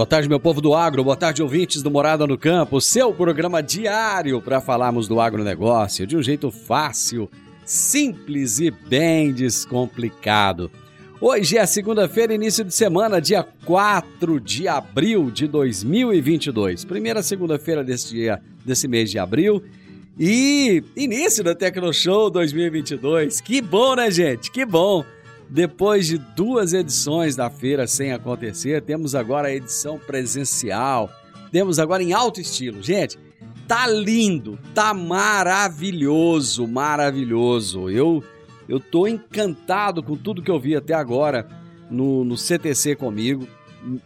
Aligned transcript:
Boa 0.00 0.06
tarde, 0.06 0.30
meu 0.30 0.40
povo 0.40 0.62
do 0.62 0.72
agro. 0.72 1.04
Boa 1.04 1.14
tarde, 1.14 1.42
ouvintes 1.42 1.82
do 1.82 1.90
Morada 1.90 2.26
no 2.26 2.38
Campo. 2.38 2.80
Seu 2.80 3.12
programa 3.12 3.62
diário 3.62 4.40
para 4.40 4.58
falarmos 4.58 5.06
do 5.06 5.20
agronegócio 5.20 6.06
de 6.06 6.16
um 6.16 6.22
jeito 6.22 6.50
fácil, 6.50 7.30
simples 7.66 8.60
e 8.60 8.70
bem 8.70 9.30
descomplicado. 9.30 10.70
Hoje 11.20 11.58
é 11.58 11.66
segunda-feira, 11.66 12.32
início 12.32 12.64
de 12.64 12.74
semana, 12.74 13.20
dia 13.20 13.46
4 13.66 14.40
de 14.40 14.66
abril 14.66 15.30
de 15.30 15.46
2022. 15.46 16.82
Primeira 16.86 17.22
segunda-feira 17.22 17.84
desse, 17.84 18.26
desse 18.64 18.88
mês 18.88 19.10
de 19.10 19.18
abril. 19.18 19.62
E 20.18 20.82
início 20.96 21.44
da 21.44 21.54
Tecnoshow 21.54 22.30
2022. 22.30 23.42
Que 23.42 23.60
bom, 23.60 23.94
né, 23.96 24.10
gente? 24.10 24.50
Que 24.50 24.64
bom! 24.64 25.04
Depois 25.50 26.06
de 26.06 26.16
duas 26.16 26.72
edições 26.72 27.34
da 27.34 27.50
feira 27.50 27.86
sem 27.86 28.12
acontecer, 28.12 28.82
temos 28.82 29.16
agora 29.16 29.48
a 29.48 29.54
edição 29.54 29.98
presencial. 29.98 31.10
Temos 31.50 31.80
agora 31.80 32.02
em 32.02 32.12
alto 32.12 32.40
estilo. 32.40 32.80
Gente, 32.80 33.18
tá 33.66 33.88
lindo, 33.88 34.56
tá 34.72 34.94
maravilhoso, 34.94 36.68
maravilhoso. 36.68 37.90
Eu 37.90 38.22
eu 38.68 38.78
tô 38.78 39.08
encantado 39.08 40.00
com 40.00 40.16
tudo 40.16 40.40
que 40.40 40.50
eu 40.50 40.60
vi 40.60 40.76
até 40.76 40.94
agora 40.94 41.48
no, 41.90 42.24
no 42.24 42.36
CTC 42.36 42.94
comigo. 42.94 43.44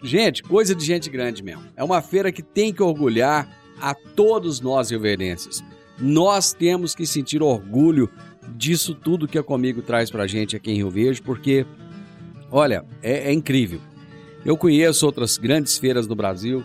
Gente, 0.03 0.43
coisa 0.43 0.75
de 0.75 0.83
gente 0.83 1.11
grande 1.11 1.43
mesmo. 1.43 1.65
É 1.77 1.85
uma 1.85 2.01
feira 2.01 2.33
que 2.33 2.43
tem 2.43 2.73
que 2.73 2.83
orgulhar 2.83 3.47
a 3.79 3.93
todos 3.93 4.63
nós 4.63 4.89
rioverdenses. 4.89 5.63
Nós 5.99 6.55
temos 6.55 6.95
que 6.95 7.07
sentir 7.07 7.43
orgulho 7.43 8.09
disso 8.57 8.95
tudo 8.95 9.29
que 9.29 9.39
a 9.39 9.43
Comigo 9.43 9.83
traz 9.83 10.11
pra 10.11 10.27
gente 10.27 10.57
aqui 10.57 10.71
em 10.71 10.77
Rio 10.77 10.91
Verde, 10.91 11.23
porque, 11.23 11.67
olha, 12.51 12.85
é, 13.03 13.31
é 13.31 13.33
incrível. 13.33 13.81
Eu 14.45 14.57
conheço 14.57 15.07
outras 15.07 15.39
grandes 15.39 15.79
feiras 15.79 16.07
no 16.07 16.15
Brasil. 16.15 16.63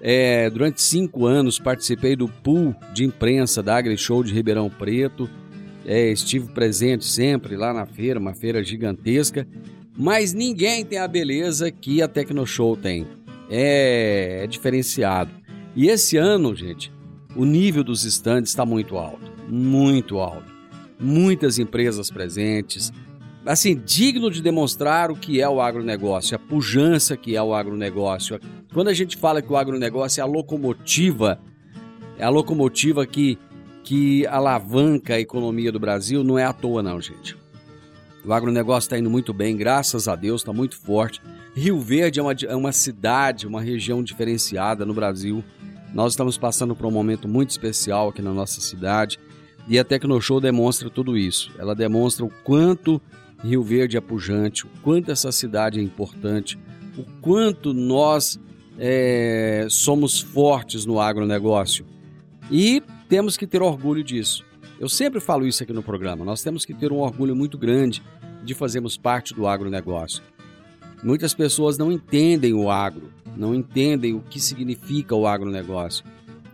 É, 0.00 0.48
durante 0.48 0.80
cinco 0.80 1.26
anos 1.26 1.58
participei 1.58 2.14
do 2.16 2.28
pool 2.28 2.74
de 2.94 3.04
imprensa 3.04 3.62
da 3.62 3.76
AgriShow 3.76 4.22
de 4.22 4.32
Ribeirão 4.32 4.70
Preto. 4.70 5.28
É, 5.84 6.10
estive 6.10 6.52
presente 6.52 7.04
sempre 7.04 7.56
lá 7.56 7.72
na 7.72 7.86
feira, 7.86 8.18
uma 8.18 8.34
feira 8.34 8.62
gigantesca. 8.62 9.46
Mas 9.96 10.32
ninguém 10.32 10.84
tem 10.84 10.98
a 10.98 11.08
beleza 11.08 11.70
que 11.70 12.00
a 12.00 12.08
Tecnoshow 12.08 12.76
tem. 12.76 13.06
É, 13.50 14.42
é 14.44 14.46
diferenciado. 14.46 15.30
E 15.74 15.88
esse 15.88 16.16
ano, 16.16 16.54
gente, 16.54 16.92
o 17.34 17.44
nível 17.44 17.82
dos 17.82 18.04
estandes 18.04 18.50
está 18.50 18.64
muito 18.64 18.96
alto. 18.96 19.32
Muito 19.48 20.18
alto 20.18 20.57
muitas 21.00 21.58
empresas 21.58 22.10
presentes. 22.10 22.92
Assim, 23.46 23.74
digno 23.74 24.30
de 24.30 24.42
demonstrar 24.42 25.10
o 25.10 25.16
que 25.16 25.40
é 25.40 25.48
o 25.48 25.60
agronegócio, 25.60 26.36
a 26.36 26.38
pujança 26.38 27.16
que 27.16 27.34
é 27.34 27.42
o 27.42 27.54
agronegócio. 27.54 28.38
Quando 28.72 28.88
a 28.88 28.94
gente 28.94 29.16
fala 29.16 29.40
que 29.40 29.50
o 29.50 29.56
agronegócio 29.56 30.20
é 30.20 30.22
a 30.22 30.26
locomotiva, 30.26 31.40
é 32.18 32.24
a 32.24 32.28
locomotiva 32.28 33.06
que, 33.06 33.38
que 33.82 34.26
alavanca 34.26 35.14
a 35.14 35.20
economia 35.20 35.72
do 35.72 35.80
Brasil, 35.80 36.22
não 36.22 36.38
é 36.38 36.44
à 36.44 36.52
toa 36.52 36.82
não, 36.82 37.00
gente. 37.00 37.36
O 38.24 38.32
agronegócio 38.32 38.86
está 38.86 38.98
indo 38.98 39.08
muito 39.08 39.32
bem, 39.32 39.56
graças 39.56 40.08
a 40.08 40.14
Deus, 40.14 40.42
está 40.42 40.52
muito 40.52 40.76
forte. 40.76 41.22
Rio 41.54 41.80
Verde 41.80 42.20
é 42.20 42.22
uma, 42.22 42.32
é 42.32 42.54
uma 42.54 42.72
cidade, 42.72 43.46
uma 43.46 43.62
região 43.62 44.02
diferenciada 44.02 44.84
no 44.84 44.92
Brasil. 44.92 45.42
Nós 45.94 46.12
estamos 46.12 46.36
passando 46.36 46.76
por 46.76 46.84
um 46.86 46.90
momento 46.90 47.26
muito 47.26 47.50
especial 47.50 48.10
aqui 48.10 48.20
na 48.20 48.32
nossa 48.32 48.60
cidade. 48.60 49.18
E 49.68 49.78
a 49.78 49.84
Tecnoshow 49.84 50.40
demonstra 50.40 50.88
tudo 50.88 51.16
isso. 51.16 51.52
Ela 51.58 51.74
demonstra 51.74 52.24
o 52.24 52.30
quanto 52.42 53.00
Rio 53.44 53.62
Verde 53.62 53.96
é 53.96 54.00
pujante, 54.00 54.66
o 54.66 54.70
quanto 54.82 55.10
essa 55.10 55.30
cidade 55.30 55.78
é 55.78 55.82
importante, 55.82 56.58
o 56.96 57.04
quanto 57.20 57.72
nós 57.72 58.40
é, 58.78 59.66
somos 59.68 60.20
fortes 60.20 60.86
no 60.86 60.98
agronegócio. 60.98 61.84
E 62.50 62.82
temos 63.08 63.36
que 63.36 63.46
ter 63.46 63.62
orgulho 63.62 64.02
disso. 64.02 64.44
Eu 64.80 64.88
sempre 64.88 65.20
falo 65.20 65.46
isso 65.46 65.62
aqui 65.62 65.72
no 65.72 65.82
programa. 65.82 66.24
Nós 66.24 66.42
temos 66.42 66.64
que 66.64 66.72
ter 66.72 66.92
um 66.92 66.98
orgulho 66.98 67.36
muito 67.36 67.58
grande 67.58 68.02
de 68.42 68.54
fazermos 68.54 68.96
parte 68.96 69.34
do 69.34 69.46
agronegócio. 69.46 70.22
Muitas 71.02 71.34
pessoas 71.34 71.76
não 71.76 71.92
entendem 71.92 72.54
o 72.54 72.70
agro, 72.70 73.12
não 73.36 73.54
entendem 73.54 74.14
o 74.14 74.20
que 74.20 74.40
significa 74.40 75.14
o 75.14 75.26
agronegócio. 75.26 76.04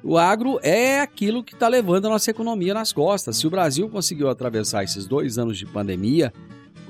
O 0.07 0.19
agro 0.19 0.61
é 0.63 1.01
aquilo 1.01 1.43
que 1.43 1.55
está 1.55 1.67
levando 1.67 2.05
a 2.05 2.11
nossa 2.11 2.31
economia 2.31 2.75
nas 2.75 2.93
costas. 2.93 3.39
Se 3.39 3.47
o 3.47 3.51
Brasil 3.51 3.89
conseguiu 3.89 4.29
atravessar 4.29 4.85
esses 4.85 5.07
dois 5.07 5.39
anos 5.39 5.57
de 5.57 5.65
pandemia 5.65 6.31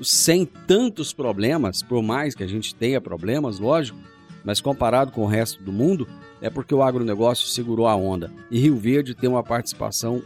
sem 0.03 0.45
tantos 0.45 1.13
problemas, 1.13 1.81
por 1.81 2.03
mais 2.03 2.35
que 2.35 2.43
a 2.43 2.47
gente 2.47 2.75
tenha 2.75 2.99
problemas, 2.99 3.57
lógico, 3.57 3.97
mas 4.43 4.59
comparado 4.59 5.13
com 5.13 5.21
o 5.21 5.27
resto 5.27 5.63
do 5.63 5.71
mundo, 5.71 6.05
é 6.41 6.49
porque 6.49 6.75
o 6.75 6.83
agronegócio 6.83 7.47
segurou 7.47 7.87
a 7.87 7.95
onda. 7.95 8.29
E 8.51 8.59
Rio 8.59 8.75
Verde 8.75 9.15
tem 9.15 9.29
uma 9.29 9.41
participação 9.41 10.21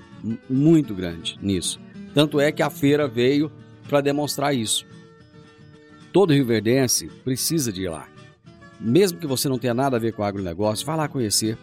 muito 0.50 0.96
grande 0.96 1.38
nisso. 1.40 1.80
Tanto 2.16 2.40
é 2.40 2.52
que 2.52 2.64
a 2.64 2.72
feira 2.72 3.08
veio 3.08 3.52
para 3.88 4.02
demonstrar 4.02 4.56
isso. 4.56 4.84
Todo 6.12 6.34
Rio 6.34 6.44
Verdense 6.44 7.08
precisa 7.24 7.72
de 7.72 7.84
ir 7.84 7.90
lá. 7.90 8.08
Mesmo 8.80 9.20
que 9.20 9.28
você 9.28 9.48
não 9.48 9.60
tenha 9.60 9.76
nada 9.76 9.98
a 9.98 10.00
ver 10.00 10.12
com 10.12 10.24
o 10.24 10.26
agronegócio, 10.26 10.88
vá 10.88 10.96
lá 10.96 11.08
conhecer. 11.08 11.56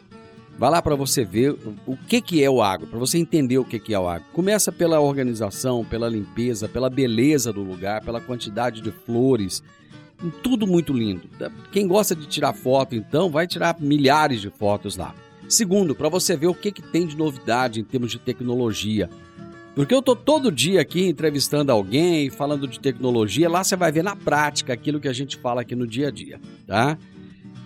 Vai 0.58 0.70
lá 0.70 0.80
para 0.80 0.94
você 0.94 1.22
ver 1.22 1.54
o 1.86 1.96
que, 1.96 2.20
que 2.20 2.42
é 2.42 2.48
o 2.48 2.62
agro, 2.62 2.86
para 2.86 2.98
você 2.98 3.18
entender 3.18 3.58
o 3.58 3.64
que, 3.64 3.78
que 3.78 3.92
é 3.92 3.98
o 3.98 4.08
agro. 4.08 4.26
Começa 4.32 4.72
pela 4.72 4.98
organização, 5.00 5.84
pela 5.84 6.08
limpeza, 6.08 6.66
pela 6.66 6.88
beleza 6.88 7.52
do 7.52 7.62
lugar, 7.62 8.02
pela 8.02 8.22
quantidade 8.22 8.80
de 8.80 8.90
flores. 8.90 9.62
Tudo 10.42 10.66
muito 10.66 10.94
lindo. 10.94 11.28
Quem 11.70 11.86
gosta 11.86 12.16
de 12.16 12.26
tirar 12.26 12.54
foto, 12.54 12.94
então, 12.94 13.28
vai 13.28 13.46
tirar 13.46 13.76
milhares 13.78 14.40
de 14.40 14.48
fotos 14.48 14.96
lá. 14.96 15.14
Segundo, 15.46 15.94
para 15.94 16.08
você 16.08 16.34
ver 16.34 16.46
o 16.46 16.54
que, 16.54 16.72
que 16.72 16.82
tem 16.82 17.06
de 17.06 17.16
novidade 17.16 17.80
em 17.80 17.84
termos 17.84 18.10
de 18.10 18.18
tecnologia. 18.18 19.10
Porque 19.74 19.94
eu 19.94 20.00
tô 20.00 20.16
todo 20.16 20.50
dia 20.50 20.80
aqui 20.80 21.06
entrevistando 21.06 21.70
alguém, 21.70 22.30
falando 22.30 22.66
de 22.66 22.80
tecnologia, 22.80 23.46
lá 23.46 23.62
você 23.62 23.76
vai 23.76 23.92
ver 23.92 24.02
na 24.02 24.16
prática 24.16 24.72
aquilo 24.72 24.98
que 24.98 25.06
a 25.06 25.12
gente 25.12 25.36
fala 25.36 25.60
aqui 25.60 25.76
no 25.76 25.86
dia 25.86 26.08
a 26.08 26.10
dia, 26.10 26.40
tá? 26.66 26.96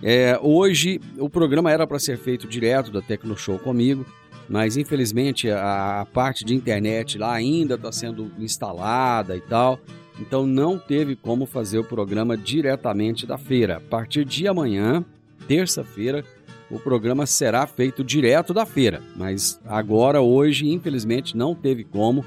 É, 0.03 0.39
hoje 0.41 0.99
o 1.17 1.29
programa 1.29 1.71
era 1.71 1.85
para 1.85 1.99
ser 1.99 2.17
feito 2.17 2.47
direto 2.47 2.91
da 2.91 3.01
Tecno 3.01 3.37
Show 3.37 3.59
comigo, 3.59 4.03
mas 4.49 4.75
infelizmente 4.75 5.49
a, 5.49 6.01
a 6.01 6.05
parte 6.05 6.43
de 6.43 6.55
internet 6.55 7.19
lá 7.19 7.33
ainda 7.33 7.75
está 7.75 7.91
sendo 7.91 8.31
instalada 8.39 9.37
e 9.37 9.41
tal, 9.41 9.79
então 10.19 10.45
não 10.45 10.77
teve 10.77 11.15
como 11.15 11.45
fazer 11.45 11.77
o 11.77 11.83
programa 11.83 12.35
diretamente 12.35 13.27
da 13.27 13.37
feira. 13.37 13.77
A 13.77 13.79
partir 13.79 14.25
de 14.25 14.47
amanhã, 14.47 15.05
terça-feira, 15.47 16.25
o 16.69 16.79
programa 16.79 17.25
será 17.27 17.67
feito 17.67 18.03
direto 18.03 18.53
da 18.53 18.65
feira, 18.65 19.03
mas 19.15 19.59
agora, 19.65 20.21
hoje, 20.21 20.67
infelizmente, 20.67 21.37
não 21.37 21.53
teve 21.53 21.83
como. 21.83 22.25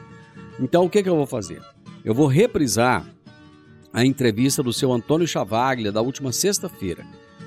Então 0.60 0.84
o 0.84 0.90
que, 0.90 1.02
que 1.02 1.08
eu 1.08 1.16
vou 1.16 1.26
fazer? 1.26 1.60
Eu 2.04 2.14
vou 2.14 2.26
reprisar 2.28 3.04
a 3.92 4.04
entrevista 4.04 4.62
do 4.62 4.72
seu 4.72 4.92
Antônio 4.92 5.26
Chavaglia 5.26 5.90
da 5.90 6.02
última 6.02 6.30
sexta-feira 6.30 7.04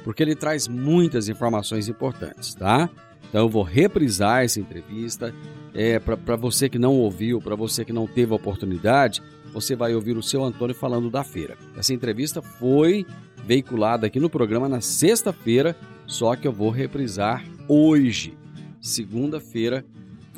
porque 0.08 0.24
ele 0.24 0.36
traz 0.36 0.70
muitas 0.70 1.28
informações 1.28 1.90
importantes, 1.90 2.56
tá? 2.56 2.90
Então 3.28 3.42
eu 3.42 3.50
vou 3.50 3.62
reprisar 3.62 4.42
essa 4.42 4.58
entrevista. 4.58 5.36
É, 5.74 6.00
para 6.00 6.38
você 6.38 6.70
que 6.70 6.80
não 6.80 6.94
ouviu, 6.94 7.42
para 7.42 7.58
você 7.58 7.84
que 7.84 7.92
não 7.92 8.08
teve 8.08 8.32
a 8.32 8.38
oportunidade, 8.38 9.22
você 9.52 9.76
vai 9.76 9.94
ouvir 9.94 10.16
o 10.16 10.24
seu 10.24 10.46
Antônio 10.46 10.74
falando 10.74 11.10
da 11.10 11.26
feira. 11.26 11.58
Essa 11.76 11.94
entrevista 11.94 12.42
foi 12.42 13.06
veiculada 13.46 14.08
aqui 14.08 14.18
no 14.18 14.30
programa 14.30 14.70
na 14.70 14.80
sexta-feira, 14.80 15.76
só 16.06 16.38
que 16.38 16.48
eu 16.48 16.54
vou 16.54 16.70
reprisar 16.70 17.44
hoje. 17.68 18.34
segunda-feira, 18.80 19.84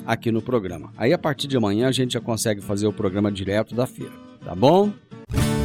aqui 0.04 0.32
no 0.32 0.42
programa. 0.42 0.92
Aí 0.98 1.14
a 1.14 1.18
partir 1.20 1.48
de 1.48 1.56
amanhã 1.56 1.88
a 1.88 1.92
gente 1.92 2.14
já 2.14 2.20
consegue 2.20 2.60
fazer 2.60 2.88
o 2.88 2.92
programa 2.94 3.32
direto 3.32 3.76
da 3.76 3.86
feira, 3.86 4.14
tá 4.44 4.56
bom? 4.56 4.92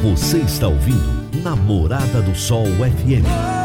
Você 0.03 0.37
está 0.41 0.67
ouvindo 0.67 1.41
Namorada 1.43 2.21
do 2.21 2.35
Sol 2.35 2.67
FM. 2.67 3.64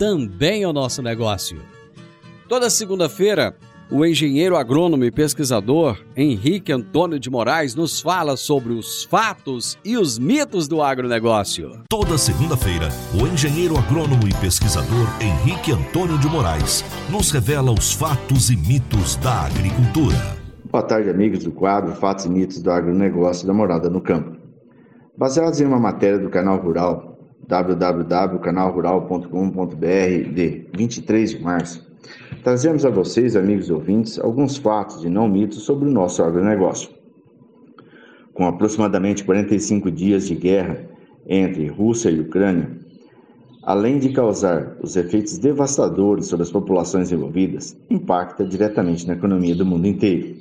também 0.00 0.62
é 0.62 0.66
o 0.66 0.72
nosso 0.72 1.02
negócio. 1.02 1.60
Toda 2.48 2.70
segunda-feira, 2.70 3.54
o 3.90 4.02
engenheiro 4.02 4.56
agrônomo 4.56 5.04
e 5.04 5.10
pesquisador 5.10 6.02
Henrique 6.16 6.72
Antônio 6.72 7.20
de 7.20 7.28
Moraes 7.28 7.74
nos 7.74 8.00
fala 8.00 8.34
sobre 8.34 8.72
os 8.72 9.04
fatos 9.04 9.76
e 9.84 9.98
os 9.98 10.18
mitos 10.18 10.66
do 10.66 10.82
agronegócio. 10.82 11.82
Toda 11.86 12.16
segunda-feira, 12.16 12.88
o 13.12 13.26
engenheiro 13.26 13.76
agrônomo 13.76 14.26
e 14.26 14.32
pesquisador 14.40 15.06
Henrique 15.20 15.70
Antônio 15.70 16.16
de 16.16 16.28
Moraes 16.28 16.82
nos 17.10 17.30
revela 17.30 17.70
os 17.70 17.92
fatos 17.92 18.48
e 18.48 18.56
mitos 18.56 19.16
da 19.16 19.42
agricultura. 19.42 20.16
Boa 20.72 20.82
tarde, 20.82 21.10
amigos 21.10 21.44
do 21.44 21.52
quadro 21.52 21.92
Fatos 21.94 22.24
e 22.24 22.30
Mitos 22.30 22.62
do 22.62 22.70
Agronegócio 22.70 23.46
da 23.46 23.52
Morada 23.52 23.90
no 23.90 24.00
Campo. 24.00 24.34
Baseados 25.14 25.60
em 25.60 25.66
uma 25.66 25.78
matéria 25.78 26.18
do 26.18 26.30
canal 26.30 26.56
Rural, 26.56 27.09
www.canalrural.com.br 27.50 30.32
de 30.32 30.66
23 30.72 31.30
de 31.32 31.42
março, 31.42 31.84
trazemos 32.44 32.86
a 32.86 32.90
vocês, 32.90 33.34
amigos 33.34 33.70
ouvintes, 33.70 34.20
alguns 34.20 34.56
fatos 34.56 35.04
e 35.04 35.08
não 35.08 35.28
mitos 35.28 35.64
sobre 35.64 35.88
o 35.88 35.92
nosso 35.92 36.22
agronegócio. 36.22 36.90
Com 38.32 38.46
aproximadamente 38.46 39.24
45 39.24 39.90
dias 39.90 40.28
de 40.28 40.36
guerra 40.36 40.80
entre 41.26 41.66
Rússia 41.66 42.08
e 42.08 42.20
Ucrânia, 42.20 42.70
além 43.64 43.98
de 43.98 44.10
causar 44.10 44.76
os 44.80 44.94
efeitos 44.96 45.36
devastadores 45.36 46.26
sobre 46.26 46.44
as 46.44 46.52
populações 46.52 47.10
envolvidas, 47.10 47.76
impacta 47.90 48.44
diretamente 48.44 49.08
na 49.08 49.14
economia 49.14 49.56
do 49.56 49.66
mundo 49.66 49.88
inteiro. 49.88 50.36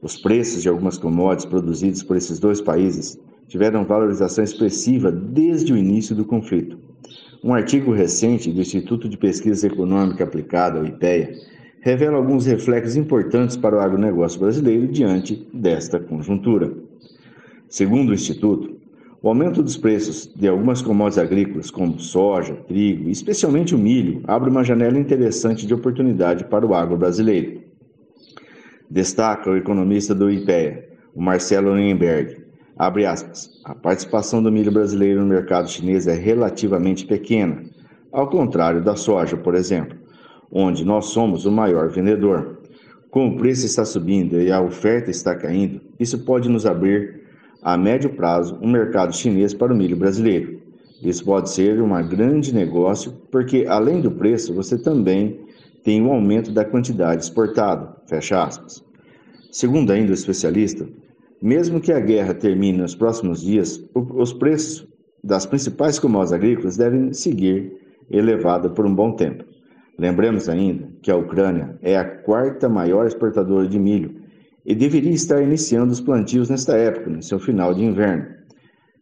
Os 0.00 0.16
preços 0.16 0.62
de 0.62 0.68
algumas 0.68 0.96
commodities 0.96 1.44
produzidas 1.44 2.02
por 2.02 2.16
esses 2.16 2.40
dois 2.40 2.60
países 2.60 3.20
tiveram 3.48 3.84
valorização 3.84 4.42
expressiva 4.42 5.10
desde 5.10 5.72
o 5.72 5.76
início 5.76 6.14
do 6.14 6.24
conflito. 6.24 6.78
Um 7.44 7.52
artigo 7.52 7.92
recente 7.92 8.52
do 8.52 8.60
Instituto 8.60 9.08
de 9.08 9.16
Pesquisa 9.16 9.66
Econômica 9.66 10.24
Aplicada, 10.24 10.80
o 10.80 10.86
IPEA, 10.86 11.34
revela 11.80 12.16
alguns 12.16 12.46
reflexos 12.46 12.96
importantes 12.96 13.56
para 13.56 13.76
o 13.76 13.80
agronegócio 13.80 14.38
brasileiro 14.38 14.86
diante 14.86 15.48
desta 15.52 15.98
conjuntura. 15.98 16.72
Segundo 17.68 18.10
o 18.10 18.14
Instituto, 18.14 18.76
o 19.20 19.28
aumento 19.28 19.62
dos 19.62 19.76
preços 19.76 20.32
de 20.34 20.48
algumas 20.48 20.82
commodities 20.82 21.18
agrícolas, 21.18 21.70
como 21.70 21.98
soja, 21.98 22.54
trigo 22.66 23.08
e 23.08 23.12
especialmente 23.12 23.74
o 23.74 23.78
milho, 23.78 24.20
abre 24.24 24.50
uma 24.50 24.64
janela 24.64 24.98
interessante 24.98 25.66
de 25.66 25.72
oportunidade 25.72 26.44
para 26.44 26.66
o 26.66 26.74
agro 26.74 26.96
brasileiro. 26.96 27.62
Destaca 28.90 29.50
o 29.50 29.56
economista 29.56 30.14
do 30.14 30.30
IPEA, 30.30 30.88
o 31.14 31.22
Marcelo 31.22 31.74
Nienberg, 31.74 32.41
Abre 32.82 33.06
aspas. 33.06 33.48
A 33.62 33.76
participação 33.76 34.42
do 34.42 34.50
milho 34.50 34.72
brasileiro 34.72 35.20
no 35.20 35.26
mercado 35.28 35.70
chinês 35.70 36.08
é 36.08 36.14
relativamente 36.14 37.06
pequena, 37.06 37.62
ao 38.10 38.28
contrário 38.28 38.82
da 38.82 38.96
soja, 38.96 39.36
por 39.36 39.54
exemplo, 39.54 39.96
onde 40.50 40.84
nós 40.84 41.04
somos 41.04 41.46
o 41.46 41.52
maior 41.52 41.90
vendedor. 41.90 42.58
Como 43.08 43.36
o 43.36 43.38
preço 43.38 43.66
está 43.66 43.84
subindo 43.84 44.40
e 44.40 44.50
a 44.50 44.60
oferta 44.60 45.12
está 45.12 45.32
caindo, 45.36 45.80
isso 45.96 46.24
pode 46.24 46.48
nos 46.48 46.66
abrir, 46.66 47.20
a 47.62 47.76
médio 47.76 48.16
prazo, 48.16 48.58
um 48.60 48.68
mercado 48.68 49.14
chinês 49.14 49.54
para 49.54 49.72
o 49.72 49.76
milho 49.76 49.96
brasileiro. 49.96 50.58
Isso 51.00 51.24
pode 51.24 51.50
ser 51.50 51.80
um 51.80 52.08
grande 52.08 52.52
negócio, 52.52 53.12
porque 53.30 53.64
além 53.68 54.00
do 54.00 54.10
preço, 54.10 54.52
você 54.52 54.76
também 54.76 55.38
tem 55.84 56.02
um 56.02 56.12
aumento 56.12 56.50
da 56.50 56.64
quantidade 56.64 57.22
exportada. 57.22 57.94
Fecha 58.08 58.42
aspas. 58.42 58.84
Segundo 59.52 59.92
ainda 59.92 60.10
o 60.10 60.14
especialista, 60.14 60.84
mesmo 61.42 61.80
que 61.80 61.90
a 61.90 61.98
guerra 61.98 62.32
termine 62.32 62.78
nos 62.78 62.94
próximos 62.94 63.42
dias, 63.42 63.84
os 63.94 64.32
preços 64.32 64.86
das 65.24 65.44
principais 65.44 65.98
commodities 65.98 66.32
agrícolas 66.32 66.76
devem 66.76 67.12
seguir 67.12 67.72
elevados 68.08 68.70
por 68.72 68.86
um 68.86 68.94
bom 68.94 69.16
tempo. 69.16 69.44
Lembremos 69.98 70.48
ainda 70.48 70.88
que 71.02 71.10
a 71.10 71.16
Ucrânia 71.16 71.76
é 71.82 71.96
a 71.96 72.04
quarta 72.04 72.68
maior 72.68 73.06
exportadora 73.06 73.66
de 73.66 73.78
milho 73.78 74.22
e 74.64 74.72
deveria 74.72 75.10
estar 75.10 75.42
iniciando 75.42 75.92
os 75.92 76.00
plantios 76.00 76.48
nesta 76.48 76.76
época, 76.76 77.10
no 77.10 77.22
seu 77.22 77.40
final 77.40 77.74
de 77.74 77.84
inverno. 77.84 78.24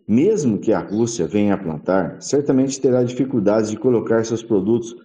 Mesmo 0.09 0.59
que 0.59 0.73
a 0.73 0.81
Rússia 0.81 1.27
venha 1.27 1.55
a 1.55 1.59
plantar, 1.59 2.19
praticamente 2.31 2.81
terá 2.81 3.03
dificuldades 3.03 3.71
de 3.71 3.77
colocar 3.77 4.25
seus 4.25 4.43
produtos 4.43 4.97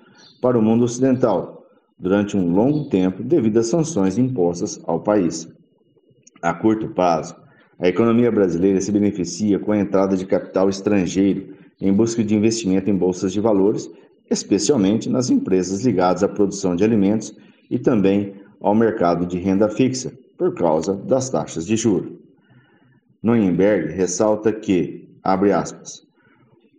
para 0.42 0.58
o 0.58 0.62
mundo 0.62 0.86
ocidental 0.86 1.66
durante 2.00 2.38
um 2.38 2.54
longo 2.54 2.90
tempo 2.90 3.22
devido 3.22 3.58
às 3.58 3.68
sanções 3.68 4.18
impostas 4.18 4.80
ao 4.86 5.02
país. 5.02 5.54
A 6.46 6.54
curto 6.54 6.88
prazo, 6.90 7.36
a 7.80 7.88
economia 7.88 8.32
brasileira 8.32 8.80
se 8.80 8.92
beneficia 8.92 9.58
com 9.58 9.72
a 9.72 9.80
entrada 9.80 10.16
de 10.16 10.28
capital 10.28 10.70
estrangeiro 10.70 11.56
em 11.82 11.92
busca 11.92 12.24
de 12.24 12.36
investimento 12.36 12.88
em 12.88 12.96
bolsas 12.96 13.34
de 13.34 13.42
valores, 13.42 13.90
especialmente 14.30 15.10
nas 15.10 15.32
empresas 15.32 15.84
ligadas 15.84 16.22
à 16.22 16.28
produção 16.28 16.76
de 16.76 16.84
alimentos 16.84 17.36
e 17.68 17.80
também 17.80 18.36
ao 18.62 18.76
mercado 18.76 19.26
de 19.26 19.40
renda 19.40 19.68
fixa, 19.70 20.14
por 20.38 20.54
causa 20.54 20.94
das 20.94 21.32
taxas 21.32 21.66
de 21.66 21.76
juros. 21.76 22.14
Neuenberg 23.24 23.92
ressalta 23.94 24.54
que, 24.54 25.18
abre 25.24 25.52
aspas, 25.52 26.04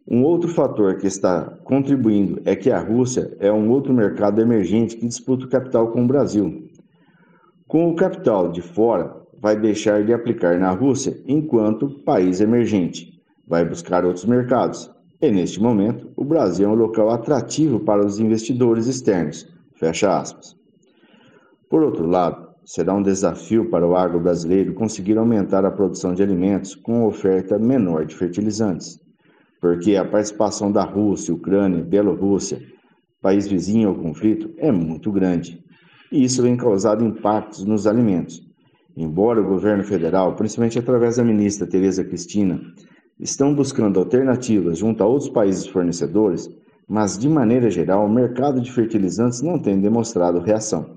um 0.06 0.22
outro 0.22 0.48
fator 0.48 0.96
que 0.98 1.08
está 1.08 1.42
contribuindo 1.64 2.40
é 2.44 2.54
que 2.54 2.70
a 2.70 2.78
Rússia 2.78 3.36
é 3.40 3.50
um 3.50 3.68
outro 3.70 3.92
mercado 3.92 4.40
emergente 4.40 4.96
que 4.96 5.08
disputa 5.08 5.44
o 5.44 5.50
capital 5.50 5.88
com 5.88 6.04
o 6.04 6.06
Brasil. 6.06 6.70
Com 7.66 7.90
o 7.90 7.96
capital 7.96 8.52
de 8.52 8.62
fora, 8.62 9.25
vai 9.40 9.58
deixar 9.58 10.04
de 10.04 10.12
aplicar 10.12 10.58
na 10.58 10.70
Rússia 10.70 11.18
enquanto 11.26 12.02
país 12.04 12.40
emergente. 12.40 13.20
Vai 13.46 13.64
buscar 13.64 14.04
outros 14.04 14.24
mercados. 14.24 14.90
E 15.20 15.30
neste 15.30 15.60
momento, 15.60 16.10
o 16.16 16.24
Brasil 16.24 16.68
é 16.68 16.72
um 16.72 16.74
local 16.74 17.10
atrativo 17.10 17.80
para 17.80 18.04
os 18.04 18.18
investidores 18.18 18.86
externos. 18.86 19.46
Fecha 19.74 20.18
aspas. 20.18 20.56
Por 21.68 21.82
outro 21.82 22.06
lado, 22.06 22.48
será 22.64 22.94
um 22.94 23.02
desafio 23.02 23.70
para 23.70 23.86
o 23.86 23.96
agro 23.96 24.20
brasileiro 24.20 24.74
conseguir 24.74 25.16
aumentar 25.16 25.64
a 25.64 25.70
produção 25.70 26.14
de 26.14 26.22
alimentos 26.22 26.74
com 26.74 27.04
oferta 27.04 27.58
menor 27.58 28.04
de 28.04 28.14
fertilizantes, 28.14 29.00
porque 29.60 29.96
a 29.96 30.04
participação 30.04 30.70
da 30.70 30.82
Rússia, 30.82 31.34
Ucrânia, 31.34 31.82
Bielorrússia, 31.82 32.60
país 33.22 33.46
vizinho 33.46 33.88
ao 33.88 33.94
conflito, 33.94 34.52
é 34.58 34.70
muito 34.70 35.10
grande. 35.10 35.62
E 36.12 36.24
isso 36.24 36.42
vem 36.42 36.56
causado 36.56 37.04
impactos 37.04 37.64
nos 37.64 37.86
alimentos, 37.86 38.45
Embora 38.96 39.42
o 39.42 39.46
governo 39.46 39.84
federal, 39.84 40.34
principalmente 40.36 40.78
através 40.78 41.16
da 41.16 41.24
ministra 41.24 41.66
Tereza 41.66 42.02
Cristina, 42.02 42.60
estão 43.20 43.54
buscando 43.54 43.98
alternativas 43.98 44.78
junto 44.78 45.02
a 45.02 45.06
outros 45.06 45.28
países 45.28 45.66
fornecedores, 45.66 46.48
mas 46.88 47.18
de 47.18 47.28
maneira 47.28 47.70
geral 47.70 48.06
o 48.06 48.12
mercado 48.12 48.60
de 48.60 48.72
fertilizantes 48.72 49.42
não 49.42 49.58
tem 49.58 49.78
demonstrado 49.78 50.40
reação. 50.40 50.96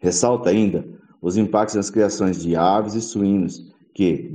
Ressalta 0.00 0.48
ainda 0.48 0.84
os 1.20 1.36
impactos 1.36 1.76
nas 1.76 1.90
criações 1.90 2.42
de 2.42 2.56
aves 2.56 2.94
e 2.94 3.00
suínos, 3.02 3.70
que, 3.92 4.32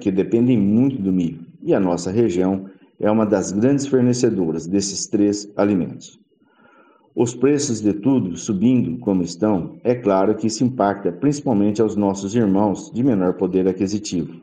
que 0.00 0.12
dependem 0.12 0.56
muito 0.56 1.02
do 1.02 1.12
milho, 1.12 1.44
e 1.60 1.74
a 1.74 1.80
nossa 1.80 2.12
região 2.12 2.66
é 3.00 3.10
uma 3.10 3.26
das 3.26 3.50
grandes 3.50 3.86
fornecedoras 3.86 4.68
desses 4.68 5.08
três 5.08 5.50
alimentos. 5.56 6.23
Os 7.16 7.32
preços 7.32 7.80
de 7.80 7.92
tudo 7.92 8.36
subindo 8.36 8.98
como 8.98 9.22
estão, 9.22 9.78
é 9.84 9.94
claro 9.94 10.34
que 10.34 10.48
isso 10.48 10.64
impacta 10.64 11.12
principalmente 11.12 11.80
aos 11.80 11.94
nossos 11.94 12.34
irmãos 12.34 12.90
de 12.90 13.04
menor 13.04 13.34
poder 13.34 13.68
aquisitivo. 13.68 14.40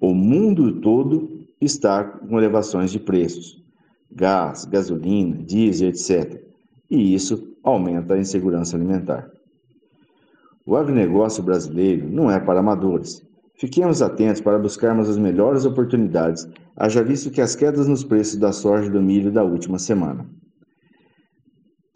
O 0.00 0.12
mundo 0.12 0.80
todo 0.80 1.46
está 1.60 2.02
com 2.02 2.36
elevações 2.36 2.90
de 2.90 2.98
preços, 2.98 3.62
gás, 4.10 4.64
gasolina, 4.64 5.36
diesel, 5.36 5.90
etc. 5.90 6.42
E 6.90 7.14
isso 7.14 7.54
aumenta 7.62 8.14
a 8.14 8.18
insegurança 8.18 8.76
alimentar. 8.76 9.30
O 10.66 10.74
agronegócio 10.74 11.44
brasileiro 11.44 12.10
não 12.10 12.28
é 12.28 12.40
para 12.40 12.58
amadores. 12.58 13.24
Fiquemos 13.54 14.02
atentos 14.02 14.40
para 14.40 14.58
buscarmos 14.58 15.08
as 15.08 15.16
melhores 15.16 15.64
oportunidades, 15.64 16.48
haja 16.76 17.04
visto 17.04 17.30
que 17.30 17.40
as 17.40 17.54
quedas 17.54 17.86
nos 17.86 18.02
preços 18.02 18.34
da 18.34 18.50
soja 18.50 18.88
e 18.88 18.90
do 18.90 19.00
milho 19.00 19.30
da 19.30 19.44
última 19.44 19.78
semana 19.78 20.28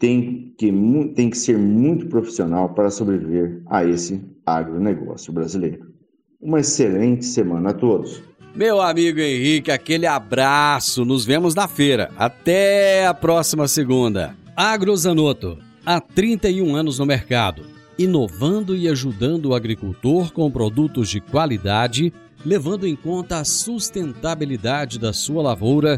tem 0.03 0.53
que 0.57 0.69
tem 1.15 1.29
que 1.29 1.37
ser 1.37 1.57
muito 1.57 2.07
profissional 2.07 2.67
para 2.73 2.91
sobreviver 2.91 3.61
a 3.67 3.85
esse 3.85 4.21
agronegócio 4.45 5.31
brasileiro. 5.31 5.93
Uma 6.41 6.59
excelente 6.59 7.23
semana 7.25 7.69
a 7.69 7.73
todos. 7.73 8.21
Meu 8.53 8.81
amigo 8.81 9.21
Henrique, 9.21 9.71
aquele 9.71 10.05
abraço. 10.05 11.05
Nos 11.05 11.23
vemos 11.23 11.55
na 11.55 11.69
feira. 11.69 12.11
Até 12.17 13.07
a 13.07 13.13
próxima 13.13 13.65
segunda. 13.65 14.35
Agrozanoto, 14.57 15.57
há 15.85 16.01
31 16.01 16.75
anos 16.75 16.99
no 16.99 17.05
mercado, 17.05 17.63
inovando 17.97 18.75
e 18.75 18.89
ajudando 18.89 19.47
o 19.47 19.55
agricultor 19.55 20.33
com 20.33 20.51
produtos 20.51 21.07
de 21.07 21.21
qualidade, 21.21 22.11
levando 22.45 22.85
em 22.85 22.95
conta 22.95 23.37
a 23.37 23.45
sustentabilidade 23.45 24.99
da 24.99 25.13
sua 25.13 25.41
lavoura 25.41 25.97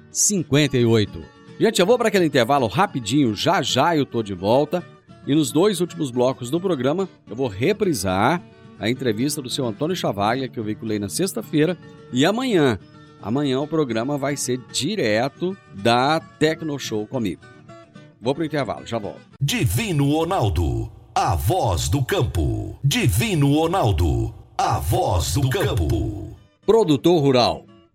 4958. 0.11 1.23
Gente, 1.59 1.79
eu 1.79 1.85
vou 1.85 1.97
para 1.97 2.07
aquele 2.07 2.25
intervalo 2.25 2.67
rapidinho, 2.67 3.35
já 3.35 3.61
já 3.61 3.95
eu 3.95 4.05
tô 4.05 4.23
de 4.23 4.33
volta. 4.33 4.83
E 5.25 5.35
nos 5.35 5.51
dois 5.51 5.79
últimos 5.79 6.09
blocos 6.09 6.49
do 6.49 6.59
programa, 6.59 7.07
eu 7.29 7.35
vou 7.35 7.47
reprisar 7.47 8.41
a 8.79 8.89
entrevista 8.89 9.41
do 9.41 9.49
seu 9.49 9.65
Antônio 9.67 9.95
Chavalha, 9.95 10.47
que 10.47 10.59
eu 10.59 10.63
veiculei 10.63 10.97
na 10.97 11.07
sexta-feira. 11.07 11.77
E 12.11 12.25
amanhã, 12.25 12.79
amanhã 13.21 13.61
o 13.61 13.67
programa 13.67 14.17
vai 14.17 14.35
ser 14.35 14.59
direto 14.71 15.55
da 15.75 16.19
Tecno 16.19 16.79
Show 16.79 17.05
comigo. 17.05 17.41
Vou 18.19 18.33
pro 18.33 18.45
intervalo, 18.45 18.87
já 18.87 18.97
volto. 18.97 19.21
Divino 19.39 20.11
Ronaldo, 20.11 20.91
a 21.13 21.35
voz 21.35 21.87
do 21.89 22.03
campo. 22.03 22.79
Divino 22.83 23.53
Ronaldo, 23.53 24.33
a 24.57 24.79
voz 24.79 25.35
do 25.35 25.47
campo. 25.49 26.35
Produtor 26.65 27.21
rural, 27.21 27.65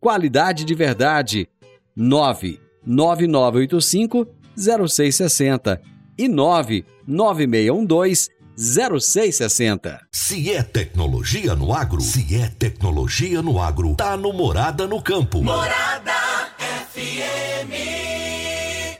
qualidade 0.00 0.64
de 0.64 0.74
verdade. 0.74 1.48
99985 1.96 4.26
0660 4.56 5.82
e 6.16 6.28
99612 6.28 8.38
0660. 8.58 10.00
Se 10.10 10.52
é 10.52 10.64
tecnologia 10.64 11.54
no 11.54 11.72
agro, 11.72 12.00
se 12.00 12.34
é 12.34 12.48
tecnologia 12.48 13.40
no 13.40 13.60
agro, 13.60 13.94
tá 13.94 14.16
no 14.16 14.32
Morada 14.32 14.84
no 14.88 15.00
Campo. 15.00 15.44
Morada 15.44 16.12
FM. 16.58 17.70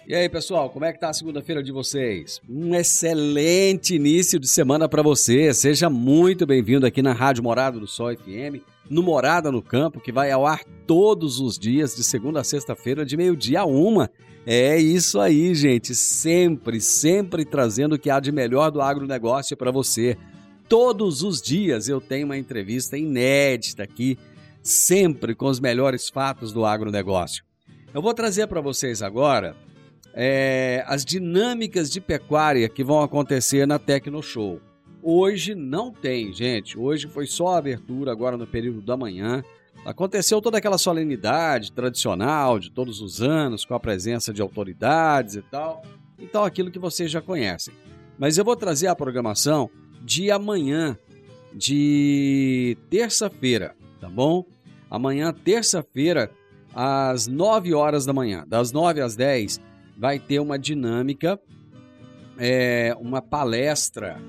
E 0.06 0.14
aí, 0.14 0.28
pessoal, 0.28 0.70
como 0.70 0.84
é 0.84 0.92
que 0.92 1.00
tá 1.00 1.08
a 1.08 1.12
segunda-feira 1.12 1.60
de 1.60 1.72
vocês? 1.72 2.40
Um 2.48 2.72
excelente 2.72 3.96
início 3.96 4.38
de 4.38 4.46
semana 4.46 4.88
para 4.88 5.02
você. 5.02 5.52
Seja 5.52 5.90
muito 5.90 6.46
bem-vindo 6.46 6.86
aqui 6.86 7.02
na 7.02 7.12
Rádio 7.12 7.42
Morada 7.42 7.80
do 7.80 7.86
Sol 7.88 8.16
FM, 8.16 8.62
no 8.88 9.02
Morada 9.02 9.52
no 9.52 9.62
Campo, 9.62 10.00
que 10.00 10.12
vai 10.12 10.30
ao 10.30 10.46
ar 10.46 10.64
todos 10.86 11.40
os 11.40 11.58
dias 11.58 11.94
de 11.94 12.02
segunda 12.02 12.40
a 12.40 12.44
sexta-feira 12.44 13.04
de 13.04 13.16
meio-dia 13.16 13.60
a 13.60 13.66
uma 13.66 14.10
é 14.50 14.78
isso 14.78 15.20
aí, 15.20 15.54
gente. 15.54 15.94
Sempre, 15.94 16.80
sempre 16.80 17.44
trazendo 17.44 17.96
o 17.96 17.98
que 17.98 18.08
há 18.08 18.18
de 18.18 18.32
melhor 18.32 18.70
do 18.70 18.80
agronegócio 18.80 19.54
para 19.54 19.70
você. 19.70 20.16
Todos 20.66 21.22
os 21.22 21.42
dias 21.42 21.86
eu 21.86 22.00
tenho 22.00 22.24
uma 22.24 22.38
entrevista 22.38 22.96
inédita 22.96 23.82
aqui, 23.82 24.18
sempre 24.62 25.34
com 25.34 25.48
os 25.48 25.60
melhores 25.60 26.08
fatos 26.08 26.50
do 26.50 26.64
agronegócio. 26.64 27.44
Eu 27.92 28.00
vou 28.00 28.14
trazer 28.14 28.46
para 28.46 28.62
vocês 28.62 29.02
agora 29.02 29.54
é, 30.14 30.82
as 30.86 31.04
dinâmicas 31.04 31.90
de 31.90 32.00
pecuária 32.00 32.70
que 32.70 32.82
vão 32.82 33.02
acontecer 33.02 33.66
na 33.66 33.78
Tecno 33.78 34.22
Show. 34.22 34.62
Hoje 35.02 35.54
não 35.54 35.92
tem, 35.92 36.32
gente. 36.32 36.78
Hoje 36.78 37.06
foi 37.06 37.26
só 37.26 37.48
a 37.48 37.58
abertura, 37.58 38.10
agora 38.10 38.36
no 38.36 38.46
período 38.46 38.80
da 38.82 38.96
manhã. 38.96 39.42
Aconteceu 39.84 40.40
toda 40.42 40.58
aquela 40.58 40.76
solenidade 40.76 41.72
tradicional 41.72 42.58
de 42.58 42.70
todos 42.70 43.00
os 43.00 43.22
anos, 43.22 43.64
com 43.64 43.74
a 43.74 43.80
presença 43.80 44.32
de 44.32 44.42
autoridades 44.42 45.36
e 45.36 45.42
tal, 45.42 45.82
então 46.18 46.44
aquilo 46.44 46.70
que 46.70 46.78
vocês 46.78 47.10
já 47.10 47.22
conhecem. 47.22 47.72
Mas 48.18 48.36
eu 48.36 48.44
vou 48.44 48.56
trazer 48.56 48.88
a 48.88 48.96
programação 48.96 49.70
de 50.02 50.30
amanhã, 50.30 50.98
de 51.54 52.76
terça-feira, 52.90 53.76
tá 54.00 54.08
bom? 54.08 54.44
Amanhã, 54.90 55.32
terça-feira, 55.32 56.30
às 56.74 57.26
9 57.28 57.72
horas 57.72 58.04
da 58.04 58.12
manhã, 58.12 58.44
das 58.46 58.72
9 58.72 59.00
às 59.00 59.14
10, 59.14 59.60
vai 59.96 60.18
ter 60.18 60.40
uma 60.40 60.58
dinâmica, 60.58 61.38
é, 62.36 62.96
uma 63.00 63.22
palestra 63.22 64.20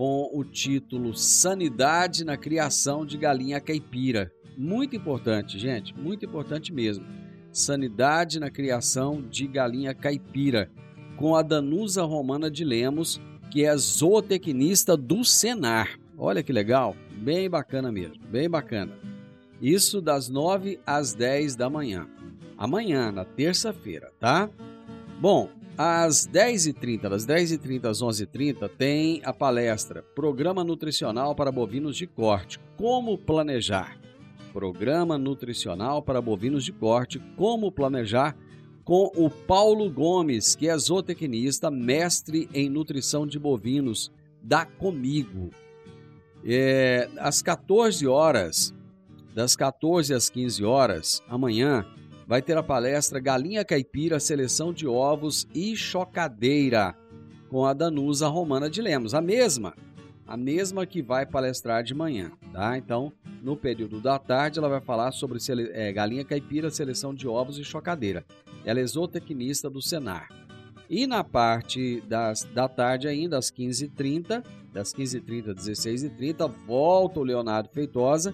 com 0.00 0.30
o 0.32 0.42
título 0.42 1.14
Sanidade 1.14 2.24
na 2.24 2.34
Criação 2.34 3.04
de 3.04 3.18
Galinha 3.18 3.60
Caipira. 3.60 4.32
Muito 4.56 4.96
importante, 4.96 5.58
gente, 5.58 5.94
muito 5.94 6.24
importante 6.24 6.72
mesmo. 6.72 7.04
Sanidade 7.52 8.40
na 8.40 8.50
criação 8.50 9.20
de 9.20 9.46
galinha 9.46 9.92
caipira, 9.92 10.70
com 11.18 11.36
a 11.36 11.42
Danusa 11.42 12.02
Romana 12.02 12.50
de 12.50 12.64
Lemos, 12.64 13.20
que 13.50 13.62
é 13.62 13.76
zootecnista 13.76 14.96
do 14.96 15.22
Senar. 15.22 16.00
Olha 16.16 16.42
que 16.42 16.50
legal, 16.50 16.96
bem 17.18 17.50
bacana 17.50 17.92
mesmo, 17.92 18.24
bem 18.26 18.48
bacana. 18.48 18.96
Isso 19.60 20.00
das 20.00 20.30
9 20.30 20.80
às 20.86 21.12
10 21.12 21.56
da 21.56 21.68
manhã. 21.68 22.08
Amanhã, 22.56 23.12
na 23.12 23.26
terça-feira, 23.26 24.10
tá? 24.18 24.48
Bom, 25.20 25.50
às 25.76 26.26
10h30, 26.26 27.08
das 27.08 27.26
10h30 27.26 27.84
às 27.86 28.02
11h30, 28.02 28.68
tem 28.76 29.20
a 29.24 29.32
palestra 29.32 30.02
Programa 30.14 30.62
Nutricional 30.62 31.34
para 31.34 31.50
Bovinos 31.50 31.96
de 31.96 32.06
Corte. 32.06 32.60
Como 32.76 33.16
planejar? 33.16 34.00
Programa 34.52 35.16
Nutricional 35.16 36.02
para 36.02 36.20
Bovinos 36.20 36.64
de 36.64 36.72
Corte, 36.72 37.20
Como 37.36 37.70
Planejar, 37.70 38.36
com 38.84 39.10
o 39.14 39.30
Paulo 39.30 39.90
Gomes, 39.90 40.56
que 40.56 40.68
é 40.68 40.76
zootecnista, 40.76 41.70
mestre 41.70 42.48
em 42.52 42.68
nutrição 42.68 43.26
de 43.26 43.38
bovinos, 43.38 44.10
da 44.42 44.64
Comigo. 44.64 45.50
É, 46.44 47.08
às 47.18 47.42
14 47.42 48.06
horas, 48.06 48.74
das 49.34 49.54
14 49.54 50.12
às 50.14 50.28
15 50.28 50.64
horas, 50.64 51.22
amanhã, 51.28 51.86
vai 52.30 52.40
ter 52.40 52.56
a 52.56 52.62
palestra 52.62 53.18
Galinha 53.18 53.64
Caipira, 53.64 54.20
Seleção 54.20 54.72
de 54.72 54.86
Ovos 54.86 55.48
e 55.52 55.74
Chocadeira, 55.74 56.96
com 57.48 57.66
a 57.66 57.72
Danusa 57.72 58.28
Romana 58.28 58.70
de 58.70 58.80
Lemos. 58.80 59.14
A 59.14 59.20
mesma 59.20 59.74
a 60.28 60.36
mesma 60.36 60.86
que 60.86 61.02
vai 61.02 61.26
palestrar 61.26 61.82
de 61.82 61.92
manhã, 61.92 62.30
tá? 62.52 62.78
Então, 62.78 63.12
no 63.42 63.56
período 63.56 64.00
da 64.00 64.16
tarde, 64.16 64.60
ela 64.60 64.68
vai 64.68 64.80
falar 64.80 65.10
sobre 65.10 65.40
é, 65.72 65.92
galinha 65.92 66.24
caipira, 66.24 66.70
seleção 66.70 67.12
de 67.12 67.26
ovos 67.26 67.58
e 67.58 67.64
chocadeira. 67.64 68.24
Ela 68.64 68.78
é 68.78 68.86
zootecnista 68.86 69.68
do 69.68 69.82
Senar. 69.82 70.28
E 70.88 71.08
na 71.08 71.24
parte 71.24 72.00
das, 72.02 72.44
da 72.54 72.68
tarde 72.68 73.08
ainda, 73.08 73.38
às 73.38 73.50
15h30, 73.50 74.44
das 74.72 74.94
15h30 74.94 75.48
às 75.48 75.68
16h30, 75.68 76.48
volta 76.64 77.18
o 77.18 77.24
Leonardo 77.24 77.68
Feitosa, 77.70 78.32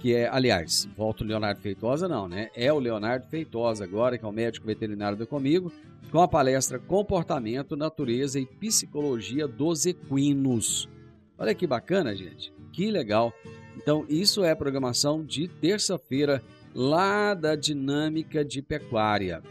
que 0.00 0.14
é, 0.14 0.28
aliás, 0.28 0.88
volta 0.96 1.24
o 1.24 1.26
Leonardo 1.26 1.60
Feitosa 1.60 2.08
não, 2.08 2.28
né? 2.28 2.50
É 2.54 2.72
o 2.72 2.78
Leonardo 2.78 3.26
Feitosa 3.26 3.84
agora, 3.84 4.16
que 4.16 4.24
é 4.24 4.28
o 4.28 4.32
médico 4.32 4.66
veterinário 4.66 5.18
do 5.18 5.26
Comigo, 5.26 5.72
com 6.10 6.20
a 6.20 6.28
palestra 6.28 6.78
Comportamento, 6.78 7.76
Natureza 7.76 8.38
e 8.40 8.46
Psicologia 8.46 9.46
dos 9.46 9.86
Equinos. 9.86 10.88
Olha 11.36 11.54
que 11.54 11.66
bacana, 11.66 12.14
gente. 12.14 12.52
Que 12.72 12.90
legal. 12.90 13.32
Então, 13.76 14.04
isso 14.08 14.44
é 14.44 14.54
programação 14.54 15.24
de 15.24 15.48
terça-feira 15.48 16.42
lá 16.74 17.34
da 17.34 17.54
Dinâmica 17.54 18.44
de 18.44 18.62
Pecuária. 18.62 19.42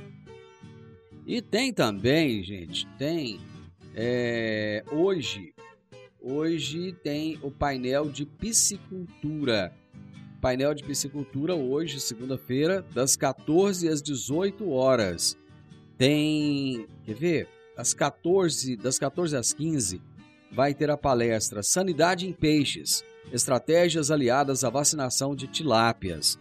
E 1.25 1.41
tem 1.41 1.73
também, 1.73 2.41
gente, 2.43 2.87
tem 2.97 3.39
É, 3.99 4.83
hoje, 4.91 5.55
hoje 6.21 6.93
tem 7.03 7.39
o 7.41 7.49
painel 7.49 8.07
de 8.09 8.27
piscicultura. 8.27 9.73
Painel 10.41 10.73
de 10.73 10.83
piscicultura 10.83 11.55
hoje, 11.55 11.99
segunda-feira, 11.99 12.85
das 12.93 13.15
14 13.15 13.87
às 13.89 14.01
18 14.01 14.69
horas. 14.69 15.37
Tem, 15.97 16.87
quer 17.03 17.15
ver? 17.15 17.47
Às 17.75 17.93
14, 17.93 18.75
das 18.77 18.99
14 18.99 19.35
às 19.35 19.53
15, 19.53 20.01
vai 20.51 20.73
ter 20.73 20.89
a 20.89 20.97
palestra 20.97 21.61
Sanidade 21.63 22.27
em 22.27 22.33
Peixes, 22.33 23.03
estratégias 23.31 24.11
aliadas 24.11 24.63
à 24.63 24.69
vacinação 24.69 25.35
de 25.35 25.47
tilápias, 25.47 26.39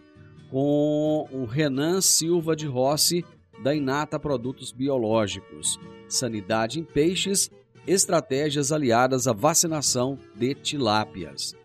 com 0.49 1.27
o 1.31 1.45
Renan 1.45 2.01
Silva 2.01 2.55
de 2.55 2.65
Rossi, 2.65 3.25
da 3.63 3.73
Inata 3.73 4.19
Produtos 4.19 4.71
Biológicos. 4.71 5.79
Sanidade 6.07 6.79
em 6.79 6.83
Peixes, 6.83 7.51
estratégias 7.85 8.71
aliadas 8.71 9.27
à 9.27 9.33
vacinação 9.33 10.17
de 10.35 10.53
tilápias. 10.53 11.55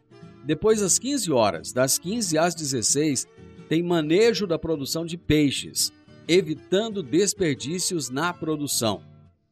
Depois, 0.45 0.83
às 0.83 0.99
15 0.99 1.31
horas, 1.31 1.73
das 1.73 1.99
15 1.99 2.37
às 2.37 2.55
16, 2.55 3.27
tem 3.69 3.83
manejo 3.83 4.47
da 4.47 4.59
produção 4.59 5.07
de 5.07 5.17
peixes, 5.17 5.93
evitando 6.27 7.03
desperdícios 7.03 8.11
na 8.11 8.33
produção. 8.33 9.03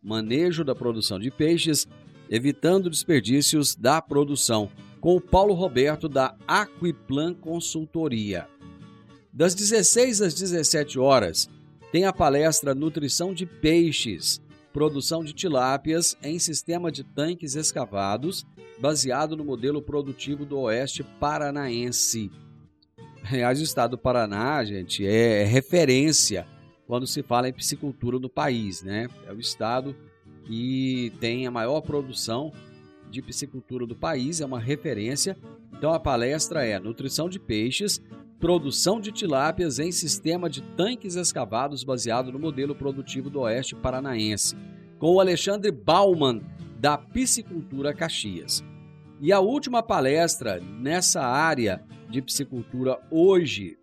Manejo 0.03 0.65
da 0.65 0.75
produção 0.75 1.19
de 1.19 1.31
peixes, 1.31 1.87
evitando 2.29 2.91
desperdícios 2.91 3.75
da 3.75 4.01
produção, 4.01 4.71
com 5.01 5.17
o 5.17 5.21
Paulo 5.21 5.55
Roberto 5.55 6.09
da 6.09 6.37
Aquiplan 6.47 7.35
Consultoria. 7.35 8.47
Das 9.33 9.55
16 9.55 10.23
às 10.23 10.35
17 10.35 10.99
horas, 10.99 11.49
tem 11.93 12.05
a 12.05 12.13
palestra 12.13 12.75
Nutrição 12.75 13.33
de 13.33 13.47
Peixes, 13.47 14.41
produção 14.73 15.25
de 15.25 15.33
tilápias 15.33 16.17
em 16.23 16.39
sistema 16.39 16.91
de 16.91 17.03
tanques 17.03 17.55
escavados, 17.55 18.47
baseado 18.79 19.37
no 19.37 19.45
modelo 19.45 19.83
produtivo 19.83 20.45
do 20.45 20.59
Oeste 20.61 21.03
Paranaense. 21.03 22.31
Aliás, 23.25 23.61
o 23.61 23.65
estado 23.65 23.93
do 23.93 23.99
Paraná, 23.99 24.65
gente, 24.65 25.07
é 25.07 25.45
referência 25.45 26.47
quando 26.87 27.07
se 27.07 27.23
fala 27.23 27.49
em 27.49 27.53
piscicultura 27.53 28.19
no 28.19 28.29
país, 28.29 28.83
né? 28.83 29.09
É 29.27 29.33
o 29.33 29.39
estado 29.39 29.95
que 30.45 31.13
tem 31.21 31.47
a 31.47 31.51
maior 31.51 31.81
produção 31.81 32.53
de 33.11 33.21
piscicultura 33.23 33.87
do 33.87 33.95
país, 33.95 34.41
é 34.41 34.47
uma 34.47 34.59
referência. 34.59 35.37
Então 35.73 35.93
a 35.93 36.01
palestra 36.01 36.65
é 36.65 36.79
Nutrição 36.79 37.29
de 37.29 37.39
Peixes, 37.39 38.01
produção 38.41 38.99
de 38.99 39.13
tilápias 39.13 39.79
em 39.79 39.93
sistema 39.93 40.49
de 40.49 40.63
tanques 40.63 41.15
escavados 41.15 41.85
baseado 41.85 42.33
no 42.33 42.39
modelo 42.39 42.75
produtivo 42.75 43.29
do 43.29 43.41
Oeste 43.41 43.77
Paranaense, 43.77 44.57
com 44.99 45.13
o 45.13 45.21
Alexandre 45.21 45.71
Bauman, 45.71 46.41
da 46.79 46.97
Piscicultura 46.97 47.93
Caxias. 47.93 48.65
E 49.21 49.31
a 49.31 49.41
última 49.41 49.83
palestra 49.83 50.59
nessa 50.59 51.21
área 51.21 51.85
de 52.09 52.23
piscicultura 52.23 52.99
hoje 53.11 53.79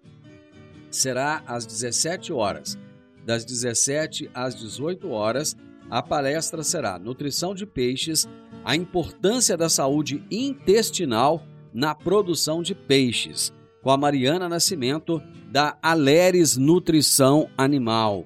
será 0.89 1.43
às 1.45 1.63
17 1.63 2.33
horas. 2.33 2.75
Das 3.23 3.45
17 3.45 4.31
às 4.33 4.55
18 4.55 5.07
horas, 5.11 5.55
a 5.91 6.01
palestra 6.01 6.63
será 6.63 6.97
Nutrição 6.97 7.53
de 7.53 7.67
Peixes, 7.67 8.27
a 8.65 8.75
importância 8.75 9.55
da 9.55 9.69
saúde 9.69 10.23
intestinal 10.31 11.43
na 11.71 11.93
produção 11.93 12.63
de 12.63 12.73
peixes 12.73 13.53
com 13.87 13.91
a 13.91 13.95
Mariana 13.95 14.49
Nascimento, 14.49 15.23
da 15.49 15.77
Aleres 15.81 16.57
Nutrição 16.57 17.49
Animal. 17.57 18.25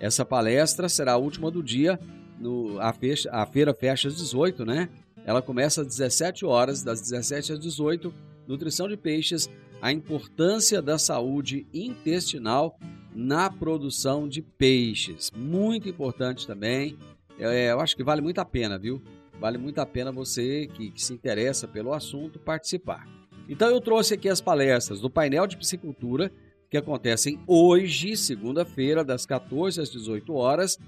Essa 0.00 0.24
palestra 0.24 0.88
será 0.88 1.12
a 1.12 1.16
última 1.18 1.50
do 1.50 1.62
dia, 1.62 2.00
no, 2.40 2.80
a, 2.80 2.94
fecha, 2.94 3.28
a 3.30 3.44
feira 3.44 3.74
fecha 3.74 4.08
às 4.08 4.16
18, 4.16 4.64
né? 4.64 4.88
Ela 5.26 5.42
começa 5.42 5.82
às 5.82 5.86
17 5.86 6.46
horas, 6.46 6.82
das 6.82 7.02
17 7.02 7.52
às 7.52 7.60
18, 7.60 8.10
Nutrição 8.48 8.88
de 8.88 8.96
Peixes, 8.96 9.50
a 9.82 9.92
importância 9.92 10.80
da 10.80 10.96
saúde 10.96 11.66
intestinal 11.74 12.78
na 13.14 13.50
produção 13.50 14.26
de 14.26 14.40
peixes. 14.40 15.30
Muito 15.36 15.90
importante 15.90 16.46
também. 16.46 16.96
É, 17.38 17.70
eu 17.70 17.80
acho 17.80 17.94
que 17.94 18.02
vale 18.02 18.22
muito 18.22 18.38
a 18.38 18.46
pena, 18.46 18.78
viu? 18.78 19.02
Vale 19.38 19.58
muito 19.58 19.78
a 19.78 19.84
pena 19.84 20.10
você 20.10 20.68
que, 20.68 20.90
que 20.90 21.04
se 21.04 21.12
interessa 21.12 21.68
pelo 21.68 21.92
assunto 21.92 22.38
participar. 22.38 23.06
Então 23.52 23.68
eu 23.68 23.82
trouxe 23.82 24.14
aqui 24.14 24.30
as 24.30 24.40
palestras 24.40 24.98
do 24.98 25.10
painel 25.10 25.46
de 25.46 25.58
piscicultura 25.58 26.32
que 26.70 26.76
acontecem 26.78 27.38
hoje, 27.46 28.16
segunda-feira, 28.16 29.04
das 29.04 29.26
14 29.26 29.78
às 29.78 29.90
18 29.90 30.32
horas, 30.32 30.78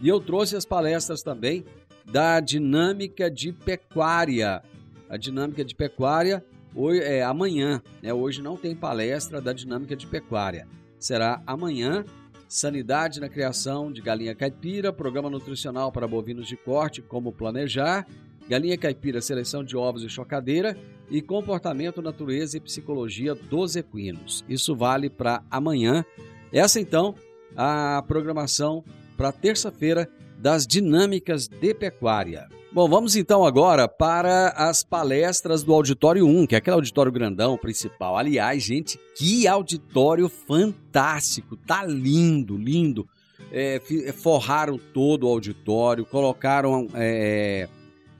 e 0.00 0.08
eu 0.08 0.18
trouxe 0.18 0.56
as 0.56 0.64
palestras 0.64 1.22
também 1.22 1.66
da 2.10 2.40
dinâmica 2.40 3.30
de 3.30 3.52
pecuária. 3.52 4.62
A 5.06 5.18
dinâmica 5.18 5.62
de 5.62 5.74
pecuária 5.74 6.42
hoje, 6.74 7.00
é 7.02 7.22
amanhã, 7.22 7.82
né? 8.02 8.14
Hoje 8.14 8.40
não 8.40 8.56
tem 8.56 8.74
palestra 8.74 9.38
da 9.38 9.52
dinâmica 9.52 9.94
de 9.94 10.06
pecuária. 10.06 10.66
Será 10.98 11.42
amanhã. 11.46 12.06
Sanidade 12.48 13.20
na 13.20 13.28
criação 13.28 13.92
de 13.92 14.00
galinha 14.00 14.34
caipira, 14.34 14.94
programa 14.94 15.28
nutricional 15.28 15.92
para 15.92 16.08
bovinos 16.08 16.46
de 16.46 16.56
corte, 16.56 17.02
como 17.02 17.32
planejar, 17.32 18.06
galinha 18.48 18.76
caipira, 18.76 19.20
seleção 19.20 19.64
de 19.64 19.76
ovos 19.76 20.02
e 20.02 20.08
chocadeira 20.08 20.76
e 21.10 21.20
comportamento, 21.20 22.02
natureza 22.02 22.56
e 22.56 22.60
psicologia 22.60 23.34
dos 23.34 23.76
equinos. 23.76 24.44
Isso 24.48 24.74
vale 24.74 25.10
para 25.10 25.42
amanhã. 25.50 26.04
Essa 26.52 26.80
então 26.80 27.14
a 27.56 28.02
programação 28.06 28.84
para 29.16 29.32
terça-feira 29.32 30.08
das 30.38 30.66
dinâmicas 30.66 31.48
de 31.48 31.74
pecuária. 31.74 32.48
Bom, 32.72 32.88
vamos 32.88 33.14
então 33.14 33.44
agora 33.44 33.86
para 33.86 34.48
as 34.48 34.82
palestras 34.82 35.62
do 35.62 35.72
Auditório 35.72 36.26
1, 36.26 36.48
que 36.48 36.54
é 36.56 36.58
aquele 36.58 36.74
auditório 36.74 37.12
grandão 37.12 37.56
principal. 37.56 38.16
Aliás, 38.16 38.64
gente, 38.64 38.98
que 39.16 39.46
auditório 39.46 40.28
fantástico! 40.28 41.56
Tá 41.56 41.84
lindo, 41.84 42.56
lindo. 42.56 43.06
É, 43.52 43.80
forraram 44.12 44.76
todo 44.92 45.28
o 45.28 45.30
auditório, 45.30 46.04
colocaram 46.04 46.88
é, 46.94 47.68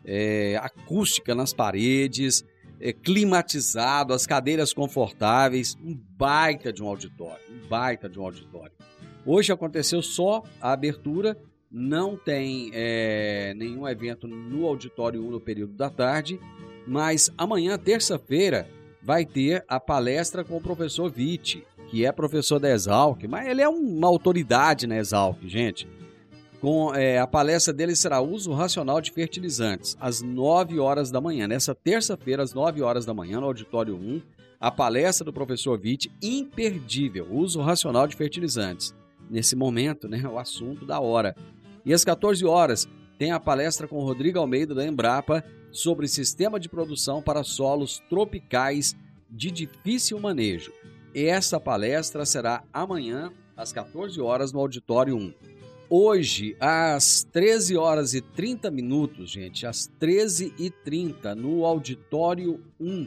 é, 0.05 0.57
acústica 0.63 1.35
nas 1.35 1.53
paredes, 1.53 2.45
é, 2.81 2.93
climatizado, 2.93 4.13
as 4.13 4.27
cadeiras 4.27 4.73
confortáveis, 4.73 5.77
um 5.83 5.99
baita 6.17 6.73
de 6.73 6.83
um 6.83 6.89
auditório, 6.89 7.43
um 7.51 7.69
baita 7.69 8.09
de 8.09 8.19
um 8.19 8.25
auditório. 8.25 8.73
Hoje 9.27 9.53
aconteceu 9.53 10.03
só 10.03 10.43
a 10.61 10.73
abertura, 10.73 11.37
não 11.71 12.17
tem 12.17 12.71
é, 12.75 13.55
nenhum 13.57 13.89
evento 13.89 14.29
no 14.29 14.67
Auditório 14.67 15.21
1 15.27 15.31
no 15.31 15.41
período 15.41 15.73
da 15.73 15.89
tarde, 15.89 16.39
mas 16.87 17.33
amanhã, 17.37 17.79
terça-feira, 17.79 18.69
vai 19.03 19.25
ter 19.25 19.65
a 19.67 19.81
palestra 19.81 20.45
com 20.45 20.57
o 20.57 20.61
professor 20.61 21.11
Vitti, 21.11 21.65
que 21.89 22.05
é 22.05 22.13
professor 22.13 22.59
da 22.59 22.71
Exalc, 22.71 23.25
mas 23.29 23.49
ele 23.49 23.63
é 23.63 23.69
uma 23.69 24.09
autoridade 24.09 24.87
na 24.87 24.99
Exalc, 24.99 25.39
gente. 25.47 25.89
Com, 26.65 26.95
é, 26.95 27.19
a 27.19 27.27
palestra 27.27 27.75
dele 27.75 27.95
será 27.95 28.23
Uso 28.23 28.51
Racional 28.55 28.99
de 28.99 29.11
Fertilizantes, 29.11 29.99
às 30.01 30.23
9 30.23 30.79
horas 30.79 31.11
da 31.11 31.21
manhã. 31.21 31.47
Nessa 31.47 31.75
terça-feira, 31.75 32.43
às 32.43 32.55
9 32.55 32.81
horas 32.81 33.05
da 33.05 33.13
manhã, 33.13 33.39
no 33.39 33.45
Auditório 33.49 33.95
1, 33.95 34.23
a 34.59 34.71
palestra 34.71 35.27
do 35.27 35.31
professor 35.31 35.79
Witt, 35.79 36.11
imperdível, 36.23 37.29
Uso 37.31 37.61
Racional 37.61 38.07
de 38.07 38.17
Fertilizantes. 38.17 38.95
Nesse 39.29 39.55
momento, 39.55 40.09
né, 40.09 40.27
o 40.27 40.39
assunto 40.39 40.87
da 40.87 40.99
hora. 40.99 41.37
E 41.85 41.93
às 41.93 42.03
14 42.03 42.43
horas, 42.47 42.89
tem 43.19 43.31
a 43.31 43.39
palestra 43.39 43.87
com 43.87 44.03
Rodrigo 44.03 44.39
Almeida, 44.39 44.75
da 44.75 44.87
Embrapa, 44.87 45.45
sobre 45.71 46.09
sistema 46.09 46.59
de 46.59 46.71
produção 46.71 47.21
para 47.21 47.45
solos 47.45 48.03
tropicais 48.09 48.97
de 49.31 49.51
difícil 49.51 50.19
manejo. 50.19 50.73
Essa 51.15 51.61
palestra 51.61 52.25
será 52.25 52.65
amanhã, 52.73 53.31
às 53.55 53.71
14 53.71 54.19
horas, 54.19 54.51
no 54.51 54.61
Auditório 54.61 55.15
1. 55.15 55.54
Hoje, 55.97 56.57
às 56.59 57.23
13 57.31 57.77
horas 57.77 58.15
e 58.15 58.21
30 58.21 58.69
minutos, 58.69 59.31
gente, 59.31 59.65
às 59.65 59.87
13 59.87 60.53
e 60.59 60.69
30 60.69 61.37
no 61.37 61.65
Auditório 61.65 62.61
1, 62.81 63.07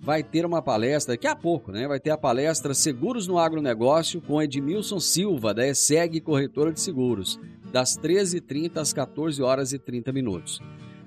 vai 0.00 0.24
ter 0.24 0.44
uma 0.44 0.60
palestra, 0.60 1.14
daqui 1.14 1.28
a 1.28 1.36
pouco, 1.36 1.70
né? 1.70 1.86
Vai 1.86 2.00
ter 2.00 2.10
a 2.10 2.18
palestra 2.18 2.74
Seguros 2.74 3.28
no 3.28 3.38
Agronegócio 3.38 4.20
com 4.20 4.42
Edmilson 4.42 4.98
Silva, 4.98 5.54
da 5.54 5.64
ESEG 5.64 6.20
Corretora 6.20 6.72
de 6.72 6.80
Seguros, 6.80 7.38
das 7.70 7.96
13h30 7.96 8.78
às 8.78 8.92
14 8.92 9.40
horas 9.40 9.72
e 9.72 9.78
30 9.78 10.12
minutos. 10.12 10.60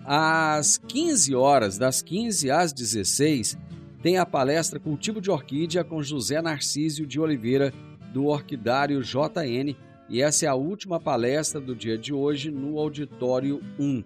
Às 0.05 0.77
15 0.77 1.35
horas, 1.35 1.77
das 1.77 2.01
15 2.01 2.49
às 2.49 2.71
16, 2.71 3.57
tem 4.01 4.17
a 4.17 4.25
palestra 4.25 4.79
Cultivo 4.79 5.19
de 5.19 5.29
Orquídea 5.29 5.83
com 5.83 6.01
José 6.01 6.41
Narcísio 6.41 7.05
de 7.05 7.19
Oliveira, 7.19 7.73
do 8.13 8.27
Orquidário 8.27 9.01
JN, 9.01 9.75
e 10.11 10.21
essa 10.21 10.45
é 10.45 10.49
a 10.49 10.55
última 10.55 10.99
palestra 10.99 11.61
do 11.61 11.73
dia 11.73 11.97
de 11.97 12.13
hoje 12.13 12.51
no 12.51 12.77
Auditório 12.77 13.61
1. 13.79 14.03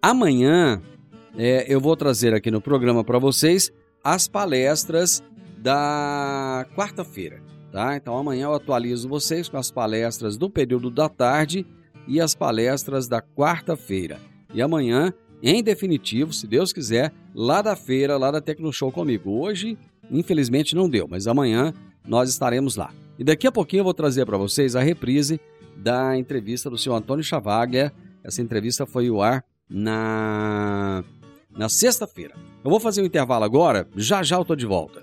Amanhã 0.00 0.80
é, 1.36 1.66
eu 1.68 1.78
vou 1.78 1.94
trazer 1.94 2.32
aqui 2.32 2.50
no 2.50 2.62
programa 2.62 3.04
para 3.04 3.18
vocês 3.18 3.70
as 4.02 4.26
palestras 4.26 5.22
da 5.58 6.66
quarta-feira. 6.74 7.42
Tá? 7.70 7.94
Então 7.94 8.16
amanhã 8.16 8.44
eu 8.44 8.54
atualizo 8.54 9.06
vocês 9.06 9.50
com 9.50 9.58
as 9.58 9.70
palestras 9.70 10.38
do 10.38 10.48
período 10.48 10.90
da 10.90 11.10
tarde 11.10 11.66
e 12.06 12.22
as 12.22 12.34
palestras 12.34 13.06
da 13.06 13.20
quarta-feira. 13.20 14.18
e 14.54 14.62
amanhã, 14.62 15.12
em 15.42 15.62
definitivo, 15.62 16.32
se 16.32 16.46
Deus 16.46 16.72
quiser, 16.72 17.12
lá 17.34 17.60
da 17.60 17.76
feira, 17.76 18.16
lá 18.16 18.30
da 18.30 18.40
Tecno 18.40 18.72
Show 18.72 18.90
comigo. 18.90 19.30
Hoje, 19.30 19.76
infelizmente, 20.10 20.74
não 20.74 20.88
deu, 20.88 21.06
mas 21.06 21.26
amanhã 21.26 21.74
nós 22.06 22.30
estaremos 22.30 22.76
lá. 22.76 22.90
E 23.18 23.24
daqui 23.24 23.46
a 23.46 23.52
pouquinho 23.52 23.80
eu 23.80 23.84
vou 23.84 23.94
trazer 23.94 24.24
para 24.24 24.38
vocês 24.38 24.76
a 24.76 24.80
reprise 24.80 25.40
da 25.76 26.16
entrevista 26.16 26.70
do 26.70 26.78
senhor 26.78 26.96
Antônio 26.96 27.24
Chavaglia. 27.24 27.92
Essa 28.22 28.40
entrevista 28.40 28.86
foi 28.86 29.10
o 29.10 29.20
ar 29.20 29.44
na, 29.68 31.02
na 31.50 31.68
sexta-feira. 31.68 32.34
Eu 32.64 32.70
vou 32.70 32.78
fazer 32.78 33.02
um 33.02 33.06
intervalo 33.06 33.44
agora, 33.44 33.88
já 33.96 34.22
já 34.22 34.36
eu 34.36 34.44
tô 34.44 34.54
de 34.54 34.66
volta. 34.66 35.02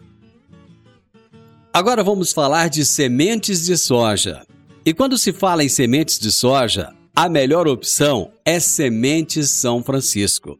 Agora 1.73 2.03
vamos 2.03 2.31
falar 2.31 2.69
de 2.69 2.85
sementes 2.85 3.65
de 3.65 3.77
soja. 3.77 4.45
E 4.85 4.93
quando 4.93 5.17
se 5.17 5.33
fala 5.33 5.63
em 5.63 5.67
sementes 5.67 6.17
de 6.17 6.31
soja, 6.31 6.93
a 7.13 7.27
melhor 7.27 7.67
opção 7.67 8.31
é 8.45 8.59
Sementes 8.59 9.49
São 9.49 9.83
Francisco. 9.83 10.57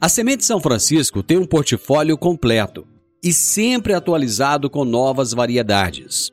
A 0.00 0.08
Semente 0.08 0.44
São 0.44 0.60
Francisco 0.60 1.22
tem 1.22 1.36
um 1.36 1.44
portfólio 1.44 2.16
completo 2.16 2.86
e 3.22 3.32
sempre 3.32 3.92
atualizado 3.92 4.70
com 4.70 4.84
novas 4.84 5.32
variedades. 5.32 6.32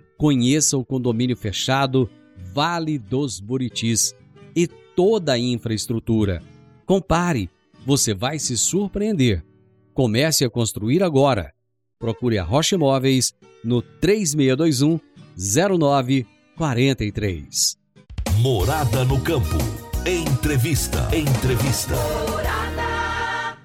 Conheça 0.21 0.77
o 0.77 0.85
condomínio 0.85 1.35
fechado 1.35 2.07
Vale 2.53 2.99
dos 2.99 3.39
Buritis 3.39 4.13
e 4.55 4.67
toda 4.67 5.33
a 5.33 5.39
infraestrutura. 5.39 6.43
Compare, 6.85 7.49
você 7.87 8.13
vai 8.13 8.37
se 8.37 8.55
surpreender. 8.55 9.43
Comece 9.95 10.45
a 10.45 10.49
construir 10.49 11.01
agora. 11.01 11.51
Procure 11.97 12.37
a 12.37 12.43
Rocha 12.43 12.75
Imóveis 12.75 13.33
no 13.63 13.81
3621 13.81 14.99
0943. 15.35 17.75
Morada 18.37 19.03
no 19.03 19.19
campo. 19.21 19.57
Entrevista. 20.05 20.99
Entrevista. 21.17 21.95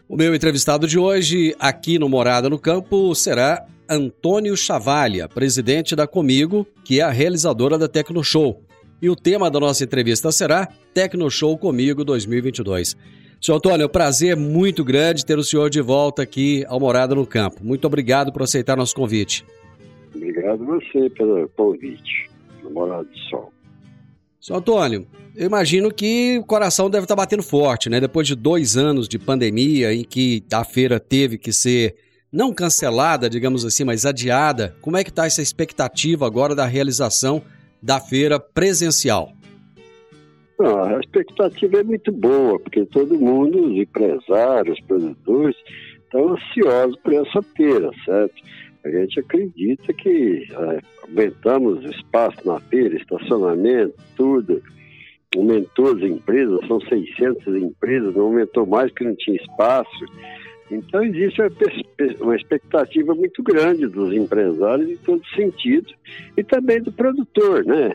O 0.08 0.16
meu 0.16 0.34
entrevistado 0.34 0.88
de 0.88 0.98
hoje, 0.98 1.54
aqui 1.58 1.98
no 1.98 2.08
Morada 2.08 2.48
no 2.48 2.58
Campo, 2.58 3.14
será 3.14 3.66
Antônio 3.88 4.56
Chavalha, 4.56 5.28
presidente 5.28 5.94
da 5.94 6.06
Comigo, 6.06 6.66
que 6.84 7.00
é 7.00 7.02
a 7.02 7.10
realizadora 7.10 7.78
da 7.78 7.88
Tecno 7.88 8.22
Show. 8.22 8.62
E 9.00 9.08
o 9.08 9.16
tema 9.16 9.50
da 9.50 9.60
nossa 9.60 9.84
entrevista 9.84 10.32
será 10.32 10.66
Tecno 10.92 11.30
Show 11.30 11.56
Comigo 11.58 12.04
2022. 12.04 12.96
Senhor 13.40 13.58
Antônio, 13.58 13.84
é 13.84 13.86
um 13.86 13.90
prazer 13.90 14.36
muito 14.36 14.82
grande 14.82 15.24
ter 15.24 15.38
o 15.38 15.44
senhor 15.44 15.70
de 15.70 15.80
volta 15.80 16.22
aqui 16.22 16.64
ao 16.66 16.80
Morada 16.80 17.14
no 17.14 17.26
Campo. 17.26 17.62
Muito 17.62 17.86
obrigado 17.86 18.32
por 18.32 18.42
aceitar 18.42 18.76
nosso 18.76 18.94
convite. 18.94 19.44
Obrigado 20.14 20.62
a 20.62 20.66
você 20.66 21.10
pelo 21.10 21.48
convite, 21.50 22.30
no 22.62 22.70
Morada 22.70 23.04
do 23.04 23.18
Sol. 23.30 23.52
Senhor 24.40 24.58
Antônio, 24.58 25.06
eu 25.36 25.46
imagino 25.46 25.92
que 25.92 26.38
o 26.38 26.44
coração 26.44 26.88
deve 26.88 27.04
estar 27.04 27.14
batendo 27.14 27.42
forte, 27.42 27.90
né? 27.90 28.00
Depois 28.00 28.26
de 28.26 28.34
dois 28.34 28.76
anos 28.76 29.06
de 29.08 29.18
pandemia 29.18 29.92
em 29.92 30.02
que 30.02 30.42
a 30.50 30.64
feira 30.64 30.98
teve 30.98 31.36
que 31.36 31.52
ser 31.52 31.94
não 32.36 32.52
cancelada, 32.52 33.30
digamos 33.30 33.64
assim, 33.64 33.82
mas 33.82 34.04
adiada, 34.04 34.76
como 34.82 34.98
é 34.98 35.02
que 35.02 35.08
está 35.08 35.24
essa 35.24 35.40
expectativa 35.40 36.26
agora 36.26 36.54
da 36.54 36.66
realização 36.66 37.42
da 37.82 37.98
feira 37.98 38.38
presencial? 38.38 39.32
Não, 40.58 40.84
a 40.84 41.00
expectativa 41.00 41.80
é 41.80 41.82
muito 41.82 42.12
boa, 42.12 42.60
porque 42.60 42.84
todo 42.84 43.18
mundo, 43.18 43.72
os 43.72 43.78
empresários, 43.78 44.78
os 44.78 44.84
produtores, 44.84 45.56
estão 46.04 46.34
ansiosos 46.34 46.96
por 47.02 47.14
essa 47.14 47.42
feira, 47.56 47.90
certo? 48.04 48.34
A 48.84 48.90
gente 48.90 49.18
acredita 49.18 49.92
que 49.94 50.46
é, 50.50 50.80
aumentamos 51.08 51.84
espaço 51.86 52.36
na 52.44 52.60
feira, 52.60 52.96
estacionamento, 52.96 53.94
tudo. 54.14 54.62
Aumentou 55.34 55.92
as 55.92 56.02
empresas, 56.02 56.66
são 56.68 56.80
600 56.80 57.46
empresas, 57.56 58.14
não 58.14 58.26
aumentou 58.26 58.66
mais 58.66 58.90
porque 58.90 59.04
não 59.04 59.16
tinha 59.16 59.36
espaço. 59.36 60.04
Então 60.70 61.02
existe 61.04 61.40
uma 62.20 62.34
expectativa 62.34 63.14
muito 63.14 63.42
grande 63.42 63.86
dos 63.86 64.12
empresários 64.12 64.90
em 64.90 64.96
todo 64.96 65.24
sentido 65.28 65.92
e 66.36 66.42
também 66.42 66.82
do 66.82 66.90
produtor, 66.92 67.64
né? 67.64 67.94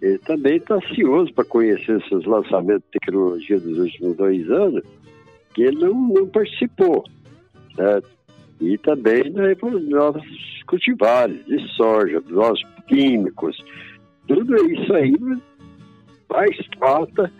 Ele 0.00 0.18
também 0.18 0.56
está 0.56 0.74
ansioso 0.74 1.32
para 1.32 1.44
conhecer 1.44 1.98
esses 2.00 2.24
lançamentos 2.24 2.84
de 2.84 2.98
tecnologia 2.98 3.58
dos 3.58 3.78
últimos 3.78 4.16
dois 4.16 4.50
anos, 4.50 4.82
que 5.54 5.62
ele 5.62 5.78
não, 5.78 5.94
não 5.94 6.26
participou, 6.28 7.04
certo? 7.74 8.08
E 8.60 8.78
também 8.78 9.30
né, 9.30 9.54
novos 9.88 10.24
cultivares 10.66 11.44
de 11.46 11.58
soja, 11.74 12.22
novos 12.28 12.62
químicos, 12.86 13.62
tudo 14.26 14.54
isso 14.72 14.92
aí 14.94 15.14
faz 16.28 16.56
falta 16.78 17.30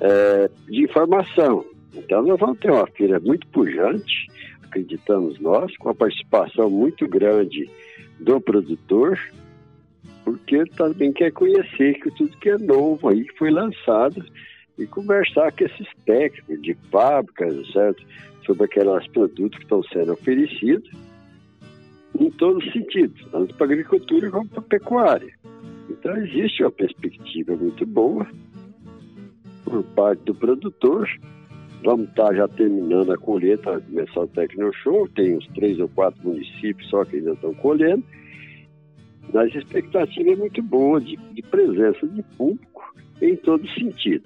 é, 0.00 0.50
de 0.68 0.84
informação. 0.84 1.64
Então 1.96 2.22
nós 2.22 2.38
vamos 2.38 2.58
ter 2.58 2.70
uma 2.70 2.86
feira 2.86 3.18
muito 3.18 3.46
pujante, 3.48 4.26
acreditamos 4.62 5.40
nós, 5.40 5.74
com 5.78 5.88
a 5.88 5.94
participação 5.94 6.70
muito 6.70 7.08
grande 7.08 7.68
do 8.20 8.40
produtor, 8.40 9.18
porque 10.24 10.64
também 10.76 11.12
quer 11.12 11.32
conhecer 11.32 11.94
que 12.00 12.10
tudo 12.10 12.36
que 12.36 12.50
é 12.50 12.58
novo 12.58 13.08
aí 13.08 13.26
foi 13.38 13.50
lançado 13.50 14.24
e 14.78 14.86
conversar 14.86 15.52
com 15.52 15.64
esses 15.64 15.88
técnicos 16.04 16.60
de 16.60 16.74
fábricas, 16.90 17.72
certo? 17.72 18.04
Sobre 18.44 18.64
aqueles 18.64 19.06
produtos 19.08 19.58
que 19.58 19.64
estão 19.64 19.82
sendo 19.84 20.12
oferecidos 20.12 20.90
em 22.18 22.30
todos 22.30 22.64
os 22.64 22.72
sentidos, 22.72 23.26
tanto 23.30 23.54
para 23.54 23.66
a 23.66 23.70
agricultura 23.70 24.30
como 24.30 24.48
para 24.48 24.60
a 24.60 24.62
pecuária. 24.62 25.34
Então 25.88 26.16
existe 26.16 26.62
uma 26.62 26.70
perspectiva 26.70 27.56
muito 27.56 27.86
boa 27.86 28.26
por 29.64 29.82
parte 29.82 30.22
do 30.24 30.34
produtor 30.34 31.08
Vamos 31.84 32.08
estar 32.08 32.28
tá 32.28 32.34
já 32.34 32.48
terminando 32.48 33.12
a 33.12 33.18
colheita, 33.18 33.80
começar 33.80 34.20
o 34.20 34.28
Tecno 34.28 34.72
Show, 34.82 35.08
tem 35.14 35.36
uns 35.36 35.46
três 35.48 35.78
ou 35.78 35.88
quatro 35.88 36.20
municípios 36.26 36.88
só 36.90 37.04
que 37.04 37.16
ainda 37.16 37.32
estão 37.32 37.54
colhendo. 37.54 38.02
Mas 39.32 39.54
a 39.54 39.58
expectativa 39.58 40.30
é 40.30 40.36
muito 40.36 40.62
boa 40.62 41.00
de, 41.00 41.16
de 41.16 41.42
presença 41.42 42.06
de 42.06 42.22
público 42.36 42.94
em 43.20 43.36
todo 43.36 43.68
sentido. 43.70 44.24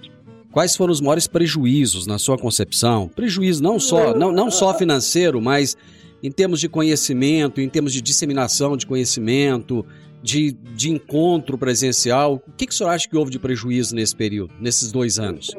Quais 0.52 0.76
foram 0.76 0.92
os 0.92 1.00
maiores 1.00 1.26
prejuízos 1.26 2.06
na 2.06 2.18
sua 2.18 2.36
concepção? 2.36 3.08
Prejuízo 3.08 3.62
não 3.62 3.78
só, 3.78 4.14
não, 4.14 4.32
não 4.32 4.50
só 4.50 4.74
financeiro, 4.74 5.40
mas 5.40 5.76
em 6.22 6.30
termos 6.30 6.60
de 6.60 6.68
conhecimento, 6.68 7.60
em 7.60 7.68
termos 7.68 7.92
de 7.92 8.02
disseminação 8.02 8.76
de 8.76 8.86
conhecimento, 8.86 9.86
de, 10.22 10.52
de 10.52 10.90
encontro 10.90 11.56
presencial. 11.56 12.42
O 12.46 12.52
que, 12.52 12.66
que 12.66 12.72
o 12.72 12.76
senhor 12.76 12.90
acha 12.90 13.08
que 13.08 13.16
houve 13.16 13.30
de 13.30 13.38
prejuízo 13.38 13.94
nesse 13.94 14.14
período, 14.14 14.52
nesses 14.60 14.90
dois 14.90 15.18
anos? 15.18 15.54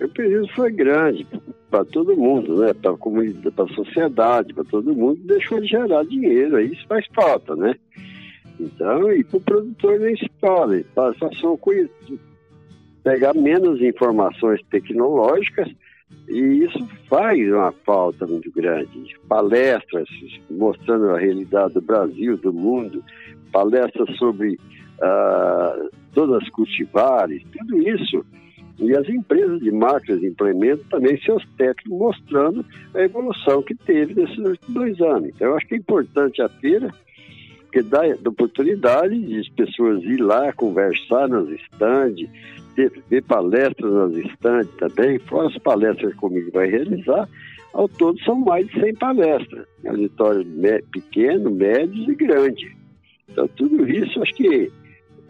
O 0.00 0.08
prejuízo 0.08 0.52
foi 0.54 0.70
grande 0.72 1.26
para 1.70 1.84
todo 1.84 2.16
mundo, 2.16 2.56
né? 2.58 2.72
Para 2.74 2.92
a 2.92 2.96
comunidade, 2.96 3.50
para 3.50 3.64
a 3.64 3.74
sociedade, 3.74 4.54
para 4.54 4.64
todo 4.64 4.94
mundo, 4.94 5.20
deixou 5.24 5.60
de 5.60 5.66
gerar 5.66 6.04
dinheiro, 6.04 6.56
aí 6.56 6.72
isso 6.72 6.86
faz 6.86 7.06
falta, 7.14 7.56
né? 7.56 7.74
Então, 8.58 9.12
e 9.12 9.22
para 9.24 9.36
o 9.36 9.40
produtor 9.40 10.00
nem 10.00 10.16
se 10.16 10.30
fala, 10.40 10.80
passa 10.94 11.30
só 11.34 11.58
pegar 13.02 13.34
menos 13.34 13.80
informações 13.80 14.60
tecnológicas 14.70 15.68
e 16.28 16.64
isso 16.64 16.86
faz 17.08 17.38
uma 17.52 17.72
falta 17.84 18.26
muito 18.26 18.50
grande. 18.50 19.16
Palestras 19.28 20.08
mostrando 20.50 21.10
a 21.10 21.18
realidade 21.18 21.74
do 21.74 21.82
Brasil, 21.82 22.36
do 22.36 22.52
mundo, 22.52 23.04
palestras 23.52 24.16
sobre 24.16 24.54
uh, 24.54 25.90
todas 26.12 26.42
as 26.42 26.48
cultivares, 26.50 27.42
tudo 27.52 27.78
isso 27.88 28.24
E 28.78 28.94
as 28.94 29.08
empresas 29.08 29.60
de 29.60 29.70
máquinas 29.70 30.20
de 30.20 30.26
implemento 30.26 30.84
também 30.90 31.18
seus 31.22 31.42
técnicos 31.56 31.98
mostrando 31.98 32.64
a 32.94 33.00
evolução 33.00 33.62
que 33.62 33.74
teve 33.74 34.14
nesses 34.14 34.58
dois 34.68 35.00
anos. 35.00 35.30
Então, 35.30 35.48
eu 35.48 35.56
acho 35.56 35.66
que 35.66 35.74
é 35.74 35.78
importante 35.78 36.42
a 36.42 36.48
feira, 36.48 36.92
porque 37.62 37.82
dá, 37.82 38.02
oportunidade 38.26 39.18
de 39.18 39.40
as 39.40 39.48
pessoas 39.48 40.02
ir 40.02 40.20
lá, 40.20 40.52
conversar 40.52 41.26
nas 41.28 41.48
estandes, 41.48 42.28
ter, 42.74 42.92
ver 43.08 43.22
palestras 43.22 43.92
nas 43.92 44.12
estandes 44.26 44.74
também, 44.76 45.18
fora 45.20 45.48
as 45.48 45.58
palestras 45.58 46.12
que 46.12 46.18
comigo 46.18 46.50
vai 46.52 46.68
realizar, 46.68 47.26
ao 47.72 47.88
todo 47.88 48.18
são 48.22 48.36
mais 48.36 48.66
de 48.68 48.80
100 48.80 48.94
palestras, 48.94 49.66
auditórios 49.86 50.46
pequenos, 50.92 51.52
médios 51.52 52.08
e 52.08 52.14
grandes. 52.14 52.72
Então, 53.28 53.48
tudo 53.48 53.88
isso, 53.88 54.22
acho 54.22 54.34
que 54.34 54.70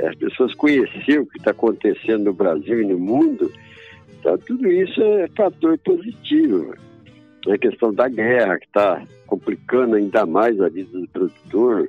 as 0.00 0.14
pessoas 0.16 0.54
conheceram 0.54 1.22
o 1.22 1.26
que 1.26 1.38
está 1.38 1.50
acontecendo 1.50 2.24
no 2.24 2.32
Brasil 2.32 2.82
e 2.82 2.86
no 2.86 2.98
mundo, 2.98 3.50
então, 4.26 4.38
tudo 4.38 4.66
isso 4.66 5.00
é 5.00 5.28
fator 5.36 5.78
positivo. 5.78 6.74
A 7.48 7.56
questão 7.56 7.94
da 7.94 8.08
guerra, 8.08 8.58
que 8.58 8.66
está 8.66 9.00
complicando 9.28 9.94
ainda 9.94 10.26
mais 10.26 10.60
a 10.60 10.68
vida 10.68 10.98
do 10.98 11.06
produtor, 11.08 11.88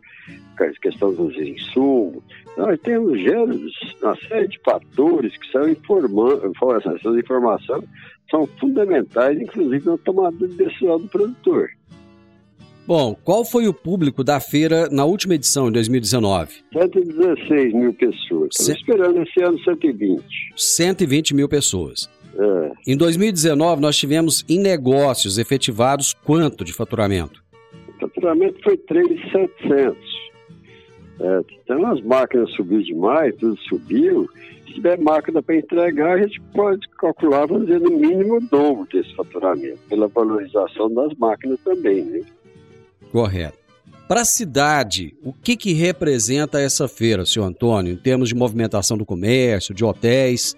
a 0.60 0.66
questão 0.80 1.12
dos 1.16 1.36
insumos. 1.36 2.24
Nós 2.56 2.80
temos 2.82 3.20
gêneros, 3.20 3.74
uma 4.04 4.16
série 4.28 4.50
de 4.50 4.60
fatores 4.60 5.36
que 5.36 5.52
são 5.52 5.68
informando, 5.68 6.52
essas 6.86 7.18
informações 7.18 7.86
são 8.30 8.46
fundamentais, 8.60 9.42
inclusive 9.42 9.88
na 9.88 9.98
tomada 9.98 10.48
de 10.48 10.54
decisão 10.54 11.00
do 11.00 11.08
produtor. 11.08 11.72
Bom, 12.88 13.14
qual 13.22 13.44
foi 13.44 13.68
o 13.68 13.74
público 13.74 14.24
da 14.24 14.40
feira 14.40 14.88
na 14.90 15.04
última 15.04 15.36
edição, 15.36 15.68
em 15.68 15.72
2019? 15.74 16.64
116 16.72 17.74
mil 17.74 17.94
pessoas. 17.94 18.50
Estamos 18.54 18.66
C... 18.66 18.72
esperando 18.72 19.22
esse 19.24 19.44
ano 19.44 19.60
120. 19.60 20.24
120 20.56 21.36
mil 21.36 21.50
pessoas. 21.50 22.10
É. 22.40 22.72
Em 22.94 22.96
2019, 22.96 23.82
nós 23.82 23.98
tivemos 23.98 24.46
em 24.48 24.58
negócios 24.58 25.38
efetivados 25.38 26.14
quanto 26.14 26.64
de 26.64 26.72
faturamento? 26.72 27.44
O 27.90 28.00
faturamento 28.00 28.58
foi 28.64 28.78
3,700. 28.78 29.98
É, 31.20 31.42
então 31.64 31.86
as 31.88 32.02
máquinas 32.02 32.50
subiram 32.52 32.84
demais, 32.84 33.36
tudo 33.36 33.58
subiu. 33.64 34.30
Se 34.66 34.76
tiver 34.76 34.98
máquina 34.98 35.44
para 35.44 35.58
entregar, 35.58 36.14
a 36.14 36.22
gente 36.22 36.40
pode 36.54 36.88
calcular, 36.98 37.48
dizer, 37.48 37.82
no 37.82 37.92
mínimo 37.92 38.38
o 38.38 38.42
dobro 38.42 38.88
desse 38.94 39.14
faturamento, 39.14 39.80
pela 39.90 40.08
valorização 40.08 40.94
das 40.94 41.14
máquinas 41.16 41.60
também, 41.66 42.04
né? 42.04 42.22
Correto. 43.12 43.58
Para 44.08 44.22
a 44.22 44.26
cidade, 44.26 45.16
o 45.22 45.34
que, 45.34 45.58
que 45.58 45.74
representa 45.74 46.62
essa 46.62 46.88
feira, 46.88 47.26
senhor 47.26 47.46
Antônio, 47.46 47.92
em 47.92 47.98
termos 47.98 48.30
de 48.30 48.36
movimentação 48.36 48.98
do 48.98 49.06
comércio, 49.06 49.76
de 49.76 49.84
hotéis? 49.84 50.56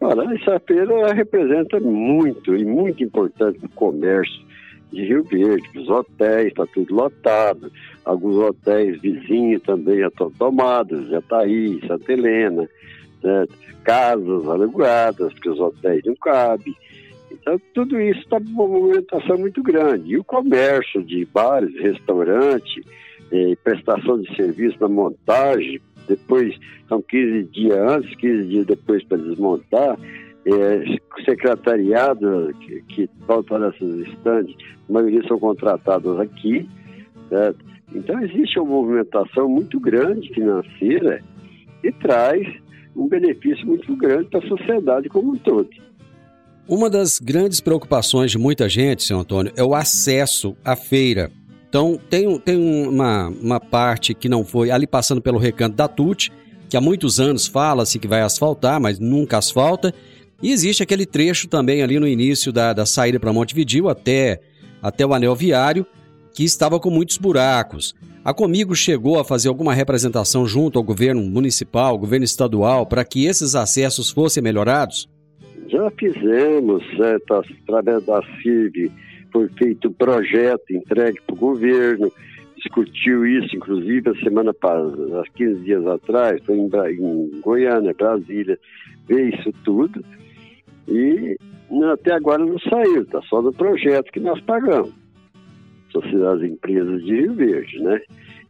Olha, 0.00 0.34
essa 0.34 0.60
feira 0.60 1.14
representa 1.14 1.78
muito 1.78 2.56
e 2.56 2.64
muito 2.64 3.04
importante 3.04 3.64
o 3.64 3.68
comércio 3.68 4.44
de 4.92 5.04
Rio 5.04 5.22
Verde, 5.24 5.78
os 5.78 5.88
hotéis, 5.88 6.48
está 6.48 6.66
tudo 6.66 6.94
lotado, 6.94 7.70
alguns 8.04 8.36
hotéis 8.36 9.00
vizinhos 9.00 9.62
também 9.62 9.98
já 10.00 10.08
estão 10.08 10.30
tomados, 10.32 11.08
Jataí, 11.08 11.80
Santa 11.86 12.12
Helena, 12.12 12.68
né? 13.22 13.46
casas 13.84 14.46
alugadas, 14.48 15.32
porque 15.34 15.50
os 15.50 15.60
hotéis 15.60 16.02
não 16.04 16.14
cabem. 16.16 16.74
Então, 17.44 17.60
tudo 17.74 18.00
isso 18.00 18.20
está 18.20 18.40
com 18.40 18.48
uma 18.48 18.66
movimentação 18.66 19.36
muito 19.36 19.62
grande. 19.62 20.12
E 20.12 20.16
o 20.16 20.24
comércio 20.24 21.02
de 21.02 21.26
bares, 21.26 21.74
restaurante, 21.74 22.82
eh, 23.30 23.54
prestação 23.62 24.18
de 24.18 24.34
serviço 24.34 24.78
na 24.80 24.88
montagem, 24.88 25.78
depois 26.08 26.58
são 26.88 27.02
15 27.02 27.44
dias 27.50 27.78
antes, 27.78 28.16
15 28.16 28.48
dias 28.48 28.66
depois 28.66 29.04
para 29.04 29.18
desmontar, 29.18 29.98
é, 30.46 30.84
secretariado 31.22 32.50
que, 32.88 33.08
faltam 33.26 33.58
nessas 33.58 34.08
estandes, 34.08 34.56
a 34.88 34.92
maioria 34.92 35.26
são 35.26 35.38
contratados 35.38 36.18
aqui, 36.20 36.66
certo? 37.28 37.64
Então 37.94 38.22
existe 38.22 38.58
uma 38.58 38.70
movimentação 38.70 39.48
muito 39.48 39.78
grande 39.78 40.28
financeira 40.30 41.22
e 41.82 41.92
traz 41.92 42.46
um 42.96 43.06
benefício 43.06 43.66
muito 43.66 43.94
grande 43.96 44.28
para 44.30 44.40
a 44.40 44.48
sociedade 44.48 45.08
como 45.08 45.32
um 45.32 45.36
todo. 45.36 45.68
Uma 46.66 46.88
das 46.88 47.18
grandes 47.18 47.60
preocupações 47.60 48.30
de 48.30 48.38
muita 48.38 48.70
gente, 48.70 49.02
senhor 49.02 49.20
Antônio, 49.20 49.52
é 49.54 49.62
o 49.62 49.74
acesso 49.74 50.56
à 50.64 50.74
feira. 50.74 51.30
Então, 51.68 52.00
tem, 52.08 52.38
tem 52.38 52.56
uma, 52.56 53.28
uma 53.28 53.60
parte 53.60 54.14
que 54.14 54.30
não 54.30 54.46
foi 54.46 54.70
ali 54.70 54.86
passando 54.86 55.20
pelo 55.20 55.38
recanto 55.38 55.76
da 55.76 55.86
TUT, 55.86 56.32
que 56.68 56.76
há 56.76 56.80
muitos 56.80 57.20
anos 57.20 57.46
fala-se 57.46 57.98
que 57.98 58.08
vai 58.08 58.22
asfaltar, 58.22 58.80
mas 58.80 58.98
nunca 58.98 59.36
asfalta. 59.36 59.92
E 60.42 60.52
existe 60.52 60.82
aquele 60.82 61.04
trecho 61.04 61.48
também 61.48 61.82
ali 61.82 62.00
no 62.00 62.08
início 62.08 62.50
da, 62.50 62.72
da 62.72 62.86
saída 62.86 63.20
para 63.20 63.32
Montevidil 63.32 63.90
até, 63.90 64.40
até 64.80 65.04
o 65.04 65.12
anel 65.12 65.36
viário, 65.36 65.86
que 66.32 66.44
estava 66.44 66.80
com 66.80 66.88
muitos 66.88 67.18
buracos. 67.18 67.94
A 68.24 68.32
Comigo 68.32 68.74
chegou 68.74 69.18
a 69.18 69.24
fazer 69.24 69.48
alguma 69.48 69.74
representação 69.74 70.46
junto 70.46 70.78
ao 70.78 70.84
governo 70.84 71.22
municipal, 71.22 71.98
governo 71.98 72.24
estadual, 72.24 72.86
para 72.86 73.04
que 73.04 73.26
esses 73.26 73.54
acessos 73.54 74.08
fossem 74.08 74.42
melhorados? 74.42 75.12
Já 75.68 75.90
fizemos, 75.90 76.84
certo, 76.96 77.34
através 77.34 78.04
da 78.04 78.20
CIV, 78.42 78.90
foi 79.32 79.48
feito 79.58 79.88
um 79.88 79.92
projeto 79.92 80.70
entregue 80.70 81.20
para 81.26 81.34
o 81.34 81.38
governo, 81.38 82.12
discutiu 82.56 83.26
isso, 83.26 83.56
inclusive, 83.56 84.10
a 84.10 84.14
semana 84.22 84.54
passada, 84.54 85.20
há 85.20 85.24
15 85.34 85.60
dias 85.60 85.86
atrás, 85.86 86.42
foi 86.44 86.56
em, 86.56 86.66
em 86.66 87.40
Goiânia, 87.40 87.94
Brasília, 87.94 88.58
ver 89.06 89.34
isso 89.34 89.52
tudo, 89.64 90.04
e 90.88 91.36
até 91.92 92.12
agora 92.12 92.44
não 92.44 92.58
saiu, 92.58 93.02
está 93.02 93.20
só 93.22 93.42
no 93.42 93.52
projeto 93.52 94.12
que 94.12 94.20
nós 94.20 94.40
pagamos. 94.42 94.92
Sociedade 95.90 96.46
Empresas 96.46 97.02
de 97.04 97.14
Rio 97.20 97.34
Verde, 97.34 97.78
né? 97.80 98.00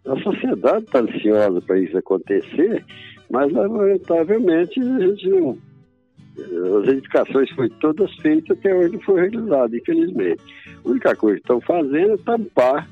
A 0.07 0.17
sociedade 0.21 0.85
está 0.85 1.01
ansiosa 1.01 1.61
para 1.63 1.79
isso 1.79 1.97
acontecer, 1.97 2.85
mas 3.31 3.51
lamentavelmente 3.53 4.81
a 4.81 4.99
gente 4.99 5.29
não 5.29 5.59
as 6.37 6.89
edificações 6.89 7.51
foram 7.51 7.69
todas 7.81 8.15
feitas, 8.17 8.59
até 8.59 8.75
hoje 8.75 8.95
não 8.95 9.01
foi 9.01 9.21
realizado, 9.21 9.77
infelizmente. 9.77 10.43
A 10.85 10.89
única 10.89 11.15
coisa 11.17 11.37
que 11.37 11.43
estão 11.43 11.61
fazendo 11.61 12.15
é 12.15 12.17
tampar 12.19 12.89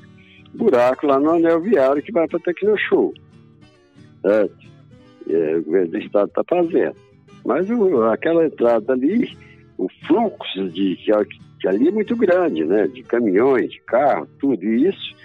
buraco 0.53 1.07
lá 1.07 1.19
no 1.19 1.31
anel 1.31 1.61
viário 1.61 2.01
que 2.01 2.11
vai 2.11 2.27
para 2.27 2.39
Tecnoshow. 2.39 3.13
Certo? 4.21 4.55
É, 5.29 5.57
o 5.57 5.63
governo 5.63 5.91
do 5.91 5.97
estado 5.97 6.27
está 6.27 6.43
fazendo. 6.47 6.95
Mas 7.45 7.69
o, 7.69 8.03
aquela 8.03 8.45
entrada 8.45 8.93
ali, 8.93 9.35
o 9.77 9.87
fluxo 10.07 10.69
de 10.69 10.95
que, 10.95 11.67
ali 11.67 11.87
é 11.87 11.91
muito 11.91 12.15
grande, 12.15 12.63
né? 12.63 12.87
De 12.87 13.03
caminhões, 13.03 13.71
de 13.71 13.81
carro, 13.81 14.27
tudo 14.39 14.63
isso, 14.63 15.15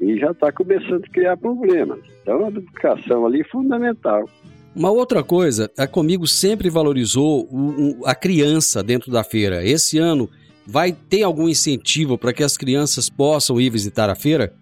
e 0.00 0.18
já 0.18 0.30
está 0.30 0.50
começando 0.50 1.04
a 1.04 1.12
criar 1.12 1.36
problemas. 1.36 2.00
Então 2.22 2.44
a 2.44 2.48
educação 2.48 3.26
ali 3.26 3.40
é 3.40 3.44
fundamental. 3.44 4.28
Uma 4.74 4.90
outra 4.90 5.22
coisa, 5.22 5.70
a 5.76 5.86
Comigo 5.86 6.26
sempre 6.26 6.70
valorizou 6.70 7.48
o, 7.50 8.00
o, 8.00 8.06
a 8.06 8.14
criança 8.14 8.82
dentro 8.82 9.10
da 9.10 9.24
feira. 9.24 9.64
Esse 9.64 9.98
ano 9.98 10.28
vai 10.66 10.92
ter 10.92 11.22
algum 11.22 11.48
incentivo 11.48 12.18
para 12.18 12.32
que 12.32 12.42
as 12.42 12.56
crianças 12.56 13.08
possam 13.08 13.60
ir 13.60 13.70
visitar 13.70 14.10
a 14.10 14.14
feira? 14.14 14.52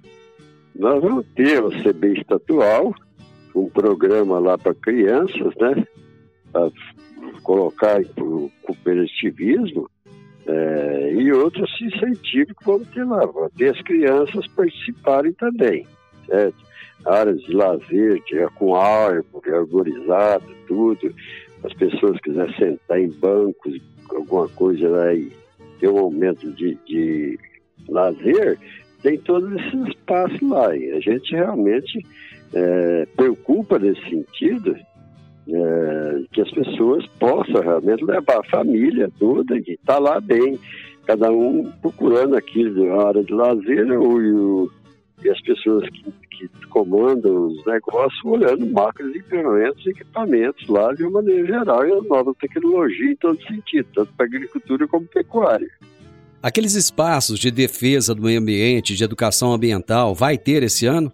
Nós 0.75 1.03
vamos 1.03 1.27
ter 1.35 1.63
o 1.63 1.71
CB 1.71 2.21
Estatual, 2.21 2.95
um 3.55 3.69
programa 3.69 4.39
lá 4.39 4.57
para 4.57 4.75
crianças, 4.75 5.53
né? 5.61 5.87
Para 6.53 6.71
colocar 7.43 8.01
o 8.19 8.51
cooperativismo 8.63 9.91
é, 10.47 11.15
e 11.15 11.33
outros 11.33 11.71
incentivos 11.81 12.55
que 12.57 12.65
vamos 12.65 12.89
ter 12.89 13.05
lá. 13.05 13.27
Vamos 13.27 13.53
ter 13.55 13.75
as 13.75 13.83
crianças 13.83 14.47
participarem 14.49 15.33
também, 15.33 15.87
certo? 16.27 16.66
Áreas 17.07 17.41
de 17.43 17.53
lazer, 17.53 18.21
tinha 18.25 18.49
com 18.51 18.75
árvore, 18.75 19.51
arborizado, 19.51 20.45
tudo. 20.67 21.15
As 21.65 21.73
pessoas 21.75 22.21
quiserem 22.21 22.55
sentar 22.57 23.01
em 23.01 23.11
bancos, 23.11 23.81
alguma 24.11 24.49
coisa 24.49 24.89
lá 24.89 25.15
e 25.15 25.33
ter 25.81 25.89
um 25.89 26.01
momento 26.01 26.51
de, 26.53 26.77
de 26.87 27.39
lazer, 27.89 28.59
tem 29.03 29.19
todos 29.19 29.53
esses 29.53 29.89
espaços 29.89 30.41
lá. 30.43 30.77
E 30.77 30.93
a 30.93 31.01
gente 31.01 31.35
realmente 31.35 32.05
é, 32.53 33.07
preocupa 33.17 33.79
nesse 33.79 34.03
sentido 34.09 34.77
é, 35.49 36.23
que 36.33 36.41
as 36.41 36.51
pessoas 36.51 37.07
possam 37.19 37.61
realmente 37.61 38.05
levar 38.05 38.39
a 38.39 38.51
família 38.51 39.11
toda 39.19 39.57
e 39.57 39.61
estar 39.61 39.95
tá 39.95 39.99
lá 39.99 40.21
bem, 40.21 40.59
cada 41.07 41.31
um 41.31 41.71
procurando 41.81 42.37
aquilo 42.37 42.87
na 42.87 42.95
hora 42.95 43.23
de 43.23 43.33
lazer 43.33 43.93
ou, 43.93 44.71
e 45.23 45.31
as 45.31 45.41
pessoas 45.43 45.89
que, 45.89 46.05
que 46.31 46.67
comandam 46.69 47.47
os 47.47 47.65
negócios 47.67 48.25
olhando 48.25 48.67
máquinas, 48.67 49.15
implementos, 49.17 49.87
equipamentos 49.87 50.69
lá 50.69 50.93
de 50.93 51.03
uma 51.05 51.23
maneira 51.23 51.47
geral 51.47 51.87
e 51.87 51.93
a 51.93 52.03
nova 52.03 52.35
tecnologia 52.41 53.13
em 53.13 53.17
todo 53.17 53.43
sentido, 53.45 53.89
tanto 53.95 54.13
para 54.15 54.27
agricultura 54.27 54.87
como 54.87 55.07
pecuária. 55.07 55.71
Aqueles 56.43 56.75
espaços 56.75 57.39
de 57.39 57.51
defesa 57.51 58.15
do 58.15 58.23
meio 58.23 58.41
ambiente, 58.41 58.95
de 58.95 59.03
educação 59.03 59.53
ambiental, 59.53 60.15
vai 60.15 60.37
ter 60.37 60.63
esse 60.63 60.87
ano? 60.87 61.13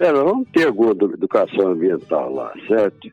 É, 0.00 0.10
nós 0.10 0.24
vamos 0.24 0.48
ter 0.52 0.66
alguma 0.66 0.90
educação 0.90 1.68
ambiental 1.68 2.32
lá, 2.32 2.52
certo? 2.66 3.12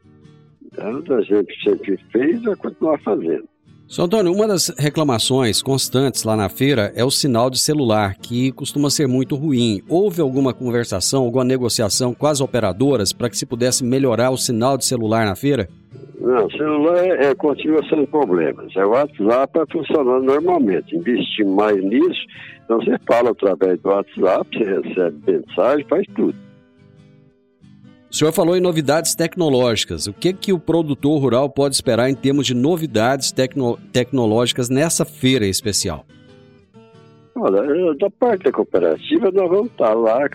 Então, 0.72 1.18
a 1.18 1.22
gente 1.22 1.54
sempre 1.64 1.98
fez 2.12 2.42
e 2.42 2.46
vai 2.46 2.56
continuar 2.56 2.98
fazendo. 3.00 3.48
Sr. 3.90 4.04
Antônio, 4.04 4.32
uma 4.32 4.48
das 4.48 4.70
reclamações 4.78 5.64
constantes 5.64 6.24
lá 6.24 6.36
na 6.36 6.48
feira 6.48 6.94
é 6.96 7.04
o 7.04 7.10
sinal 7.10 7.50
de 7.50 7.58
celular, 7.58 8.16
que 8.22 8.52
costuma 8.52 8.88
ser 8.92 9.08
muito 9.08 9.36
ruim. 9.36 9.82
Houve 9.90 10.22
alguma 10.22 10.54
conversação, 10.54 11.24
alguma 11.24 11.44
negociação 11.44 12.14
com 12.14 12.28
as 12.28 12.40
operadoras 12.40 13.12
para 13.12 13.32
que 13.32 13.36
se 13.36 13.48
pudesse 13.48 13.84
melhorar 13.84 14.30
o 14.30 14.38
sinal 14.38 14.78
de 14.78 14.86
celular 14.86 15.26
na 15.26 15.36
feira? 15.36 15.68
Não, 16.22 16.46
o 16.46 16.52
celular 16.52 17.04
é, 17.04 17.32
é, 17.32 17.34
continua 17.34 17.82
sendo 17.90 18.06
problemas. 18.06 18.72
É 18.76 18.86
o 18.86 18.90
WhatsApp 18.92 19.58
está 19.58 19.66
funcionando 19.72 20.24
normalmente. 20.24 20.96
Investir 20.96 21.48
mais 21.48 21.84
nisso, 21.84 22.22
então 22.64 22.78
você 22.78 22.96
fala 23.08 23.32
através 23.32 23.82
do 23.82 23.90
WhatsApp, 23.90 24.48
você 24.56 24.66
recebe 24.66 25.18
mensagem, 25.32 25.86
faz 25.90 26.06
tudo. 26.16 26.49
O 28.12 28.16
senhor 28.16 28.32
falou 28.32 28.58
em 28.58 28.62
novidades 28.62 29.14
tecnológicas. 29.14 30.08
O 30.08 30.14
que, 30.14 30.34
que 30.34 30.52
o 30.52 30.60
produtor 30.60 31.22
rural 31.22 31.48
pode 31.48 31.76
esperar 31.76 32.10
em 32.10 32.16
termos 32.16 32.48
de 32.48 32.56
novidades 32.56 33.32
tecno 33.32 33.78
tecnológicas 33.94 34.68
nessa 34.68 35.06
feira 35.06 35.46
especial? 35.46 36.06
Olha, 37.36 37.62
da 37.96 38.10
parte 38.10 38.46
da 38.46 38.52
cooperativa, 38.52 39.32
nós 39.32 39.50
vamos 39.50 39.72
estar 39.72 39.94
lá 39.94 40.28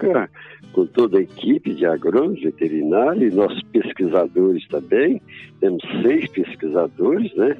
com, 0.72 0.86
toda 0.86 1.18
a 1.18 1.22
equipe 1.22 1.74
de 1.74 1.84
agrônomos, 1.84 2.40
veterinários, 2.40 3.34
nossos 3.34 3.62
pesquisadores 3.64 4.66
também. 4.68 5.20
Temos 5.60 5.82
seis 6.00 6.28
pesquisadores, 6.30 7.34
né? 7.34 7.56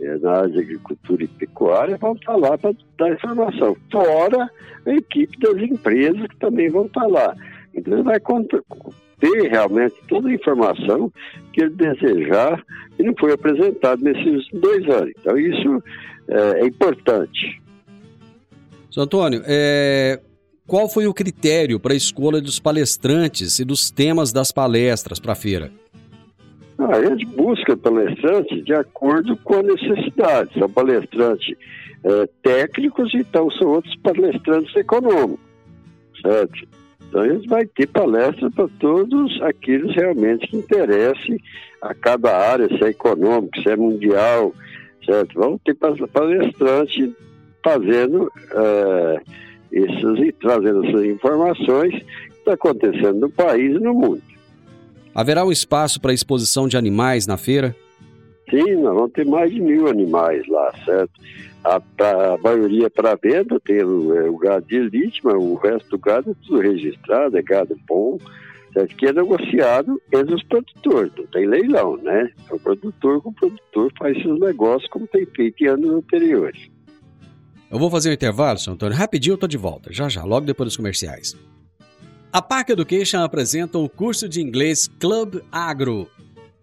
Eh, 0.00 0.18
na 0.18 0.30
área 0.30 0.50
de 0.50 0.60
agricultura 0.60 1.24
e 1.24 1.28
pecuária, 1.28 1.96
vão 1.96 2.12
estar 2.12 2.36
lá 2.36 2.56
para 2.56 2.72
dar 2.96 3.12
informação. 3.12 3.76
Fora 3.90 4.48
a 4.86 4.90
equipe 4.90 5.36
das 5.40 5.60
empresas 5.60 6.26
que 6.28 6.36
também 6.36 6.70
vão 6.70 6.86
estar 6.86 7.06
lá. 7.08 7.34
Então, 7.74 8.04
vai 8.04 8.20
ter 9.20 9.48
realmente 9.50 9.94
toda 10.08 10.28
a 10.28 10.34
informação 10.34 11.12
que 11.52 11.62
ele 11.62 11.74
desejar 11.74 12.62
e 12.98 13.02
não 13.02 13.14
foi 13.18 13.32
apresentado 13.32 14.02
nesses 14.02 14.46
dois 14.52 14.88
anos. 14.88 15.12
Então, 15.20 15.36
isso 15.36 15.82
é, 16.28 16.60
é 16.60 16.66
importante. 16.66 17.60
Sr. 18.90 19.02
Antônio, 19.02 19.42
é, 19.46 20.20
qual 20.66 20.88
foi 20.88 21.06
o 21.06 21.14
critério 21.14 21.80
para 21.80 21.92
a 21.92 21.96
escolha 21.96 22.40
dos 22.40 22.58
palestrantes 22.58 23.58
e 23.58 23.64
dos 23.64 23.90
temas 23.90 24.32
das 24.32 24.52
palestras 24.52 25.18
para 25.18 25.32
a 25.32 25.36
feira? 25.36 25.70
Ah, 26.78 26.96
a 26.96 27.04
gente 27.04 27.26
busca 27.26 27.76
palestrantes 27.76 28.64
de 28.64 28.72
acordo 28.72 29.36
com 29.38 29.54
a 29.54 29.62
necessidade. 29.62 30.52
São 30.58 30.70
palestrantes 30.70 31.56
é, 32.04 32.28
técnicos, 32.42 33.12
então 33.14 33.50
são 33.50 33.68
outros 33.68 33.96
palestrantes 33.96 34.74
econômicos, 34.76 35.40
certo? 36.22 36.68
Então 37.08 37.22
gente 37.24 37.48
vai 37.48 37.66
ter 37.66 37.86
palestra 37.86 38.50
para 38.50 38.68
todos 38.78 39.40
aqueles 39.42 39.94
realmente 39.94 40.46
que 40.46 40.56
interessem 40.56 41.40
a 41.80 41.94
cada 41.94 42.36
área, 42.36 42.68
se 42.68 42.84
é 42.84 42.88
econômico, 42.88 43.60
se 43.62 43.70
é 43.70 43.76
mundial, 43.76 44.52
certo? 45.04 45.34
Vamos 45.34 45.60
ter 45.64 45.74
palestrante 45.74 47.14
fazendo, 47.64 48.30
é, 48.52 49.20
esses, 49.72 50.34
trazendo 50.40 50.86
essas 50.86 51.04
informações 51.06 51.94
que 51.94 52.38
está 52.38 52.52
acontecendo 52.52 53.20
no 53.20 53.30
país 53.30 53.74
e 53.74 53.78
no 53.78 53.94
mundo. 53.94 54.22
Haverá 55.14 55.44
um 55.44 55.50
espaço 55.50 56.00
para 56.00 56.12
exposição 56.12 56.68
de 56.68 56.76
animais 56.76 57.26
na 57.26 57.36
feira? 57.36 57.74
Sim, 58.50 58.76
nós 58.76 58.94
vamos 58.94 59.12
ter 59.12 59.26
mais 59.26 59.52
de 59.52 59.60
mil 59.60 59.88
animais 59.88 60.46
lá, 60.48 60.72
certo? 60.84 61.12
A, 61.64 61.76
a 61.76 62.38
maioria 62.38 62.88
para 62.88 63.16
venda 63.16 63.60
tem 63.60 63.82
o, 63.82 64.14
é, 64.14 64.28
o, 64.28 64.38
gado 64.38 64.66
de 64.66 64.76
elite, 64.76 65.20
mas 65.22 65.34
o 65.34 65.54
resto 65.54 65.90
do 65.90 65.98
gado 65.98 66.30
é 66.30 66.34
tudo 66.46 66.60
registrado, 66.60 67.36
é 67.36 67.42
gado 67.42 67.76
bom, 67.86 68.18
certo? 68.72 68.96
que 68.96 69.06
é 69.06 69.12
negociado 69.12 70.00
entre 70.12 70.34
os 70.34 70.42
produtores, 70.44 71.12
não 71.16 71.26
tem 71.26 71.46
leilão, 71.46 71.96
né? 71.98 72.30
É 72.50 72.54
o 72.54 72.58
produtor 72.58 73.20
com 73.22 73.30
o 73.30 73.34
produtor 73.34 73.92
faz 73.98 74.20
seus 74.22 74.40
negócios 74.40 74.88
como 74.90 75.06
tem 75.08 75.26
feito 75.26 75.62
em 75.62 75.66
anos 75.66 75.90
anteriores. 75.90 76.70
Eu 77.70 77.78
vou 77.78 77.90
fazer 77.90 78.08
um 78.08 78.14
intervalo, 78.14 78.58
senhor 78.58 78.74
Antônio. 78.74 78.96
Rapidinho 78.96 79.34
eu 79.34 79.38
tô 79.38 79.46
de 79.46 79.58
volta, 79.58 79.92
já 79.92 80.08
já, 80.08 80.24
logo 80.24 80.46
depois 80.46 80.68
dos 80.68 80.76
comerciais. 80.76 81.36
A 82.32 82.40
Park 82.40 82.70
Education 82.70 83.18
apresenta 83.18 83.78
o 83.78 83.88
curso 83.88 84.28
de 84.28 84.40
inglês 84.40 84.86
Club 84.86 85.40
Agro. 85.52 86.08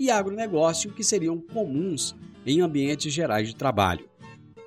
e 0.00 0.10
agronegócio 0.10 0.90
que 0.92 1.04
seriam 1.04 1.38
comuns 1.38 2.16
em 2.46 2.62
ambientes 2.62 3.12
gerais 3.12 3.48
de 3.48 3.54
trabalho. 3.54 4.08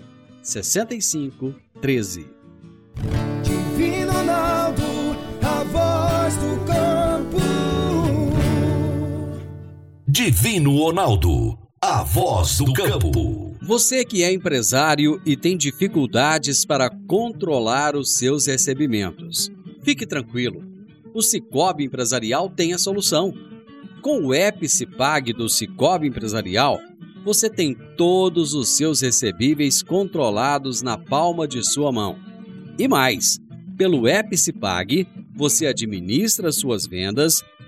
6513 0.43 2.33
Divino 10.15 10.78
Ronaldo, 10.78 11.58
a 11.82 12.04
voz 12.04 12.60
do 12.60 12.71
campo. 12.71 13.58
Você 13.63 14.06
que 14.06 14.21
é 14.21 14.32
empresário 14.32 15.19
e 15.26 15.36
tem 15.36 15.58
dificuldades 15.58 16.63
para 16.63 16.88
controlar 17.08 17.95
os 17.95 18.13
seus 18.13 18.45
recebimentos, 18.45 19.49
fique 19.82 20.06
tranquilo. 20.06 20.63
O 21.15 21.23
Cicobi 21.23 21.86
Empresarial 21.86 22.47
tem 22.47 22.73
a 22.73 22.78
solução. 22.78 23.34
Com 24.04 24.28
o 24.28 24.36
app 24.36 24.69
Cipag 24.69 25.34
do 25.34 25.49
Cicobi 25.49 26.10
Empresarial, 26.10 26.80
você 27.26 27.49
tem 27.49 27.76
todos 27.97 28.54
os 28.54 28.69
seus 28.78 29.02
recebíveis 29.02 29.82
controlados 29.82 30.84
na 30.84 30.95
palma 30.95 31.47
de 31.47 31.67
sua 31.67 31.91
mão. 31.91 32.19
E 32.78 32.88
mais, 32.88 33.39
pelo 33.76 34.08
app 34.08 34.38
Cipag, 34.38 35.08
você 35.36 35.65
administra 35.65 36.52
suas 36.52 36.86
vendas 36.86 37.43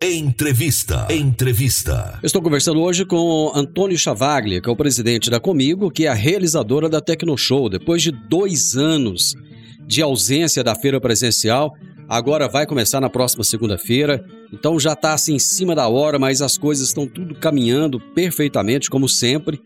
Entrevista. 0.00 1.06
Entrevista. 1.10 2.20
estou 2.22 2.42
conversando 2.42 2.82
hoje 2.82 3.06
com 3.06 3.50
Antônio 3.54 3.96
Chavaglia, 3.96 4.60
que 4.60 4.68
é 4.68 4.72
o 4.72 4.76
presidente 4.76 5.30
da 5.30 5.40
Comigo, 5.40 5.90
que 5.90 6.04
é 6.04 6.08
a 6.08 6.14
realizadora 6.14 6.86
da 6.86 7.00
Tecnoshow. 7.00 7.70
Depois 7.70 8.02
de 8.02 8.12
dois 8.12 8.76
anos 8.76 9.34
de 9.86 10.02
ausência 10.02 10.62
da 10.62 10.74
feira 10.74 11.00
presencial, 11.00 11.74
agora 12.06 12.46
vai 12.46 12.66
começar 12.66 13.00
na 13.00 13.08
próxima 13.08 13.42
segunda-feira. 13.42 14.22
Então 14.52 14.78
já 14.78 14.92
está 14.92 15.14
assim 15.14 15.36
em 15.36 15.38
cima 15.38 15.74
da 15.74 15.88
hora, 15.88 16.18
mas 16.18 16.42
as 16.42 16.58
coisas 16.58 16.88
estão 16.88 17.06
tudo 17.06 17.34
caminhando 17.34 17.98
perfeitamente, 17.98 18.90
como 18.90 19.08
sempre. 19.08 19.58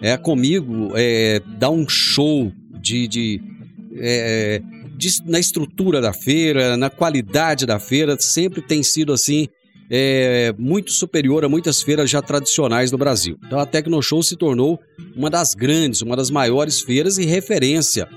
É, 0.00 0.16
comigo 0.16 0.92
é, 0.94 1.42
dá 1.58 1.70
um 1.70 1.88
show 1.88 2.52
de, 2.80 3.08
de, 3.08 3.40
é, 3.96 4.62
na 5.24 5.40
estrutura 5.40 6.00
da 6.00 6.12
feira, 6.12 6.76
na 6.76 6.88
qualidade 6.88 7.66
da 7.66 7.80
feira, 7.80 8.16
sempre 8.20 8.62
tem 8.62 8.84
sido 8.84 9.12
assim 9.12 9.48
é, 9.94 10.54
muito 10.58 10.90
superior 10.90 11.44
a 11.44 11.50
muitas 11.50 11.82
feiras 11.82 12.08
já 12.08 12.22
tradicionais 12.22 12.90
no 12.90 12.96
Brasil. 12.96 13.36
Então 13.44 13.58
a 13.58 13.66
Tecnoshow 13.66 14.22
se 14.22 14.36
tornou 14.38 14.80
uma 15.14 15.28
das 15.28 15.52
grandes, 15.52 16.00
uma 16.00 16.16
das 16.16 16.30
maiores 16.30 16.80
feiras 16.80 17.18
e 17.18 17.26
referência 17.26 18.08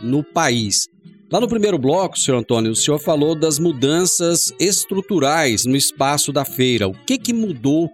no 0.00 0.22
país. 0.22 0.86
Lá 1.32 1.40
no 1.40 1.48
primeiro 1.48 1.76
bloco, 1.76 2.16
senhor 2.16 2.38
Antônio, 2.38 2.70
o 2.70 2.76
senhor 2.76 3.00
falou 3.00 3.34
das 3.34 3.58
mudanças 3.58 4.54
estruturais 4.60 5.66
no 5.66 5.74
espaço 5.74 6.32
da 6.32 6.44
feira. 6.44 6.86
O 6.86 6.92
que, 6.92 7.18
que 7.18 7.32
mudou 7.32 7.90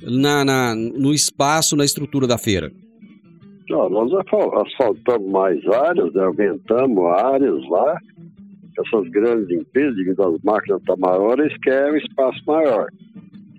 na, 0.00 0.42
na, 0.42 0.74
no 0.74 1.12
espaço, 1.12 1.76
na 1.76 1.84
estrutura 1.84 2.26
da 2.26 2.38
feira? 2.38 2.72
Não, 3.68 3.90
nós 3.90 4.10
asfaltamos 4.14 5.30
mais 5.30 5.62
áreas, 5.66 6.10
né, 6.14 6.24
aumentamos 6.24 7.04
áreas 7.22 7.68
lá. 7.68 7.98
Essas 8.78 9.08
grandes 9.10 9.50
empresas, 9.50 9.96
devido 9.96 10.22
às 10.22 10.42
máquinas 10.42 10.80
maiores, 10.98 11.46
eles 11.46 11.58
querem 11.58 11.94
um 11.94 11.96
espaço 11.96 12.40
maior. 12.46 12.88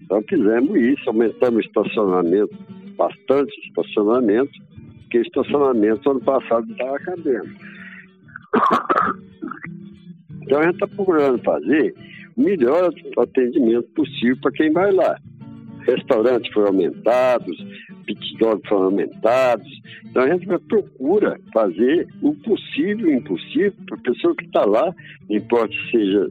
Então 0.02 0.24
fizemos 0.28 0.76
isso, 0.76 1.10
aumentamos 1.10 1.58
o 1.58 1.68
estacionamento, 1.68 2.58
bastante 2.96 3.54
estacionamento, 3.68 4.52
porque 5.02 5.20
estacionamento 5.20 6.10
ano 6.10 6.22
passado 6.22 6.72
estava 6.72 7.00
cabendo. 7.00 7.50
Então 10.42 10.62
a 10.62 10.64
gente 10.64 10.74
está 10.74 10.88
procurando 10.88 11.44
fazer 11.44 11.94
o 12.36 12.42
melhor 12.42 12.92
atendimento 13.20 13.88
possível 13.90 14.36
para 14.42 14.52
quem 14.54 14.72
vai 14.72 14.92
lá. 14.92 15.16
Restaurantes 15.82 16.52
foram 16.52 16.70
aumentados, 16.70 17.56
dog 18.38 18.62
foram 18.68 18.86
aumentados. 18.86 19.68
Então 20.06 20.24
a 20.24 20.30
gente 20.30 20.48
procura 20.68 21.40
fazer 21.54 22.08
o 22.22 22.34
possível 22.36 23.10
e 23.10 23.16
o 23.16 23.18
impossível 23.18 23.74
para 23.86 23.98
a 23.98 24.02
pessoa 24.02 24.36
que 24.36 24.46
está 24.46 24.66
lá, 24.66 24.94
importa 25.30 25.74
se 25.74 25.92
seja 25.92 26.30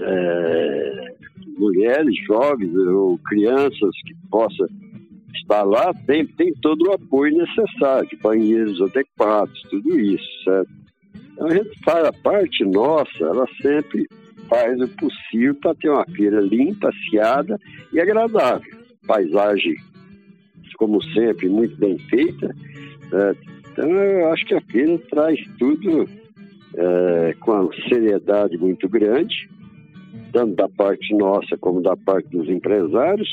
é, 0.00 1.14
mulheres, 1.58 2.14
jovens 2.26 2.74
ou 2.74 3.18
crianças 3.18 3.90
que 4.04 4.14
possa 4.30 4.66
estar 5.34 5.62
lá, 5.62 5.92
tem, 6.06 6.26
tem 6.26 6.52
todo 6.62 6.88
o 6.88 6.92
apoio 6.92 7.36
necessário, 7.36 8.08
banheiros 8.22 8.80
adequados, 8.80 9.60
tudo 9.70 9.98
isso, 10.00 10.44
certo? 10.44 10.70
Então 11.32 11.46
a 11.48 11.50
gente 11.50 11.78
faz 11.84 12.04
a 12.04 12.12
parte 12.12 12.64
nossa, 12.64 13.24
ela 13.24 13.46
sempre 13.60 14.06
faz 14.48 14.80
o 14.80 14.88
possível 14.88 15.54
para 15.56 15.74
ter 15.74 15.90
uma 15.90 16.04
feira 16.06 16.40
limpa, 16.40 16.90
aciada 16.90 17.58
e 17.92 18.00
agradável. 18.00 18.72
Paisagem, 19.06 19.74
como 20.76 21.02
sempre, 21.02 21.48
muito 21.48 21.76
bem 21.76 21.98
feita. 21.98 22.54
Certo? 23.10 23.40
Então 23.72 23.90
eu 23.90 24.32
acho 24.32 24.46
que 24.46 24.54
a 24.54 24.60
feira 24.60 24.98
traz 25.10 25.40
tudo 25.58 26.08
é, 26.76 27.34
com 27.40 27.52
uma 27.52 27.70
seriedade 27.88 28.56
muito 28.58 28.88
grande 28.88 29.48
tanto 30.34 30.56
da 30.56 30.68
parte 30.68 31.14
nossa 31.14 31.56
como 31.56 31.80
da 31.80 31.96
parte 31.96 32.28
dos 32.28 32.48
empresários. 32.48 33.28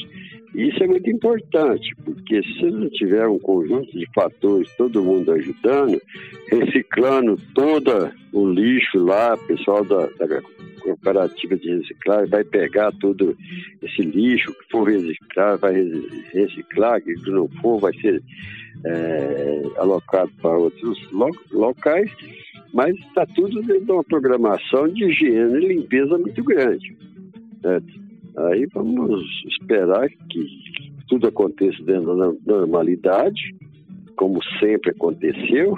Isso 0.54 0.84
é 0.84 0.88
muito 0.88 1.10
importante, 1.10 1.96
porque 2.04 2.42
se 2.44 2.66
não 2.66 2.90
tiver 2.90 3.28
um 3.28 3.40
conjunto 3.40 3.92
de 3.98 4.06
fatores, 4.14 4.70
todo 4.76 5.04
mundo 5.04 5.32
ajudando, 5.32 6.02
reciclando 6.50 7.38
todo 7.56 8.12
o 8.34 8.50
lixo 8.50 9.00
lá, 9.00 9.36
o 9.36 9.48
pessoal 9.48 9.86
da, 9.86 10.08
da 10.08 10.42
cooperativa 10.82 11.56
de 11.56 11.78
reciclagem 11.78 12.30
vai 12.30 12.44
pegar 12.44 12.92
todo 13.00 13.38
esse 13.82 14.02
lixo, 14.02 14.54
que 14.54 14.72
for 14.72 14.90
reciclar, 14.90 15.58
vai 15.58 15.74
reciclar, 16.34 17.02
que 17.02 17.14
não 17.30 17.48
for, 17.62 17.80
vai 17.80 17.94
ser 17.94 18.22
é, 18.86 19.62
alocado 19.78 20.32
para 20.42 20.58
outros 20.58 21.00
locais 21.52 22.12
mas 22.74 22.96
está 22.96 23.26
tudo 23.26 23.62
dentro 23.62 23.86
de 23.86 23.92
uma 23.92 24.04
programação 24.04 24.88
de 24.88 25.06
higiene 25.06 25.58
e 25.58 25.68
limpeza 25.68 26.18
muito 26.18 26.44
grande. 26.44 26.96
Aí 28.38 28.68
vamos 28.74 29.24
esperar 29.48 30.10
que 30.10 30.46
tudo 31.08 31.28
aconteça 31.28 31.84
dentro 31.84 32.16
da 32.16 32.56
normalidade, 32.56 33.56
como 34.16 34.40
sempre 34.60 34.92
aconteceu. 34.92 35.78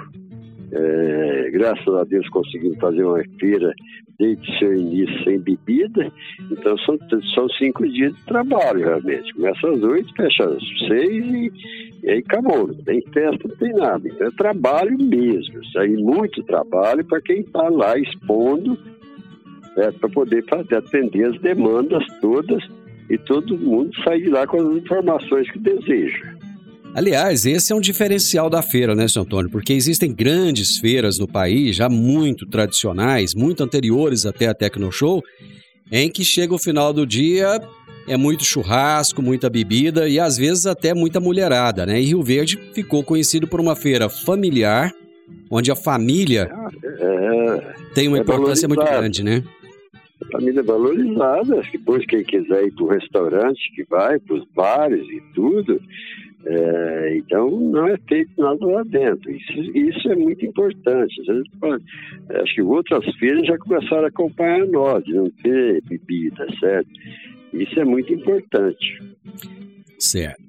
É, 0.72 1.50
graças 1.52 1.88
a 1.88 2.04
Deus 2.04 2.28
conseguimos 2.30 2.78
fazer 2.78 3.04
uma 3.04 3.22
feira 3.38 3.72
desde 4.18 4.58
seu 4.58 4.74
início 4.74 5.24
sem 5.24 5.38
bebida. 5.40 6.12
Então 6.50 6.76
são, 6.78 6.98
são 7.34 7.48
cinco 7.50 7.86
dias 7.88 8.14
de 8.14 8.24
trabalho 8.24 8.80
realmente. 8.80 9.32
Começa 9.34 9.68
às 9.68 9.82
oito, 9.82 10.14
fecha 10.14 10.44
às 10.44 10.62
seis 10.88 11.24
e, 11.24 11.52
e 12.02 12.10
aí 12.10 12.18
acabou. 12.18 12.68
Não 12.68 12.74
tem 12.84 13.02
festa, 13.12 13.48
não 13.48 13.56
tem 13.56 13.72
nada. 13.72 14.08
Então 14.08 14.26
é 14.26 14.30
trabalho 14.32 14.96
mesmo. 14.98 15.62
Isso 15.62 15.78
aí 15.78 15.96
muito 15.96 16.42
trabalho 16.44 17.04
para 17.04 17.20
quem 17.20 17.40
está 17.40 17.68
lá 17.68 17.98
expondo 17.98 18.78
é, 19.76 19.90
para 19.90 20.08
poder 20.08 20.44
fazer, 20.48 20.76
atender 20.76 21.26
as 21.26 21.40
demandas 21.40 22.04
todas 22.20 22.62
e 23.10 23.18
todo 23.18 23.58
mundo 23.58 23.90
sair 24.02 24.22
de 24.22 24.30
lá 24.30 24.46
com 24.46 24.60
as 24.60 24.76
informações 24.76 25.50
que 25.50 25.58
deseja. 25.58 26.34
Aliás, 26.94 27.44
esse 27.44 27.72
é 27.72 27.76
um 27.76 27.80
diferencial 27.80 28.48
da 28.48 28.62
feira, 28.62 28.94
né, 28.94 29.08
seu 29.08 29.22
Antônio? 29.22 29.50
Porque 29.50 29.72
existem 29.72 30.14
grandes 30.14 30.78
feiras 30.78 31.18
no 31.18 31.26
país, 31.26 31.74
já 31.74 31.88
muito 31.88 32.46
tradicionais, 32.46 33.34
muito 33.34 33.64
anteriores 33.64 34.24
até 34.24 34.46
a 34.46 34.54
Tecnoshow, 34.54 35.20
em 35.90 36.08
que 36.08 36.24
chega 36.24 36.54
o 36.54 36.58
final 36.58 36.92
do 36.92 37.04
dia, 37.04 37.60
é 38.06 38.16
muito 38.16 38.44
churrasco, 38.44 39.20
muita 39.20 39.50
bebida 39.50 40.08
e 40.08 40.20
às 40.20 40.36
vezes 40.36 40.66
até 40.66 40.94
muita 40.94 41.18
mulherada, 41.18 41.84
né? 41.84 42.00
E 42.00 42.04
Rio 42.04 42.22
Verde 42.22 42.58
ficou 42.72 43.02
conhecido 43.02 43.48
por 43.48 43.60
uma 43.60 43.74
feira 43.74 44.08
familiar, 44.08 44.92
onde 45.50 45.72
a 45.72 45.76
família 45.76 46.48
é, 46.84 47.74
tem 47.92 48.06
uma 48.06 48.18
é 48.18 48.20
importância 48.20 48.68
muito 48.68 48.84
grande, 48.84 49.24
né? 49.24 49.42
Família 50.34 50.60
é 50.60 50.64
valorizada, 50.64 51.62
depois 51.70 52.04
quem 52.06 52.24
quiser 52.24 52.64
ir 52.64 52.74
para 52.74 52.84
o 52.84 52.88
restaurante, 52.88 53.72
que 53.72 53.84
vai, 53.84 54.18
para 54.18 54.34
os 54.34 54.44
bares 54.52 55.08
e 55.08 55.22
tudo, 55.32 55.80
é, 56.44 57.16
então, 57.18 57.48
não 57.48 57.86
é 57.86 57.96
feito 58.08 58.32
nada 58.36 58.66
lá 58.66 58.82
dentro. 58.82 59.30
Isso, 59.30 59.52
isso 59.76 60.10
é 60.10 60.16
muito 60.16 60.44
importante. 60.44 61.14
acho 62.42 62.54
que 62.54 62.62
outras 62.62 63.04
feiras 63.14 63.46
já 63.46 63.56
começaram 63.58 64.06
a 64.06 64.08
acompanhar 64.08 64.66
nós, 64.66 65.04
de 65.04 65.14
não 65.14 65.30
ter 65.30 65.80
bebida, 65.84 66.44
certo? 66.58 66.90
Isso 67.52 67.78
é 67.78 67.84
muito 67.84 68.12
importante. 68.12 68.98
Certo. 70.00 70.42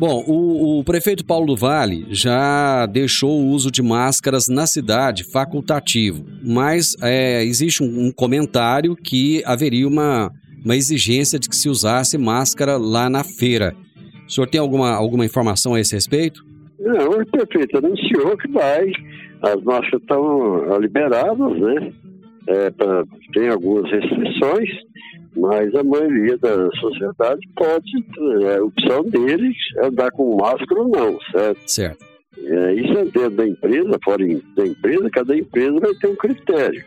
Bom, 0.00 0.24
o, 0.26 0.78
o, 0.78 0.82
prefeito 0.84 1.22
Paulo 1.22 1.54
Vale 1.54 2.06
já 2.08 2.86
deixou 2.86 3.38
o 3.38 3.48
uso 3.48 3.70
de 3.70 3.82
máscaras 3.82 4.48
na 4.48 4.66
cidade 4.66 5.30
facultativo, 5.30 6.24
mas 6.42 6.96
é, 7.02 7.44
existe 7.44 7.82
um, 7.82 8.06
um, 8.06 8.10
comentário 8.10 8.96
que 8.96 9.42
haveria 9.44 9.86
uma, 9.86 10.32
uma 10.64 10.74
exigência 10.74 11.38
de 11.38 11.50
que 11.50 11.54
se 11.54 11.68
usasse 11.68 12.16
máscara 12.16 12.78
lá 12.78 13.10
na 13.10 13.22
feira. 13.22 13.76
O 14.26 14.32
senhor 14.32 14.46
tem 14.46 14.58
alguma, 14.58 14.90
alguma 14.90 15.26
informação 15.26 15.74
a 15.74 15.80
esse 15.80 15.94
respeito? 15.94 16.42
Não, 16.78 17.20
o 17.20 17.26
prefeito 17.26 17.76
anunciou 17.76 18.38
que 18.38 18.48
vai, 18.52 18.90
as 19.42 19.62
máscaras 19.62 20.00
estão 20.00 20.78
liberadas, 20.80 21.60
né? 21.60 21.92
É, 22.46 22.70
pra, 22.70 23.04
tem 23.34 23.50
algumas 23.50 23.84
restrições, 23.92 24.70
mas 25.36 25.74
a 25.74 25.84
maioria 25.84 26.36
da 26.38 26.70
sociedade 26.72 27.48
pode, 27.56 27.90
é 28.44 28.60
opção 28.60 29.02
deles 29.04 29.56
é 29.76 29.86
andar 29.86 30.10
com 30.10 30.36
máscara 30.36 30.80
ou 30.80 30.88
não, 30.88 31.18
certo? 31.32 31.70
Certo. 31.70 32.10
É, 32.38 32.74
isso 32.74 32.92
é 32.92 33.04
dentro 33.04 33.30
da 33.30 33.46
empresa, 33.46 33.98
fora 34.02 34.24
da 34.56 34.66
empresa, 34.66 35.10
cada 35.10 35.36
empresa 35.36 35.80
vai 35.80 35.94
ter 35.94 36.08
um 36.08 36.16
critério. 36.16 36.84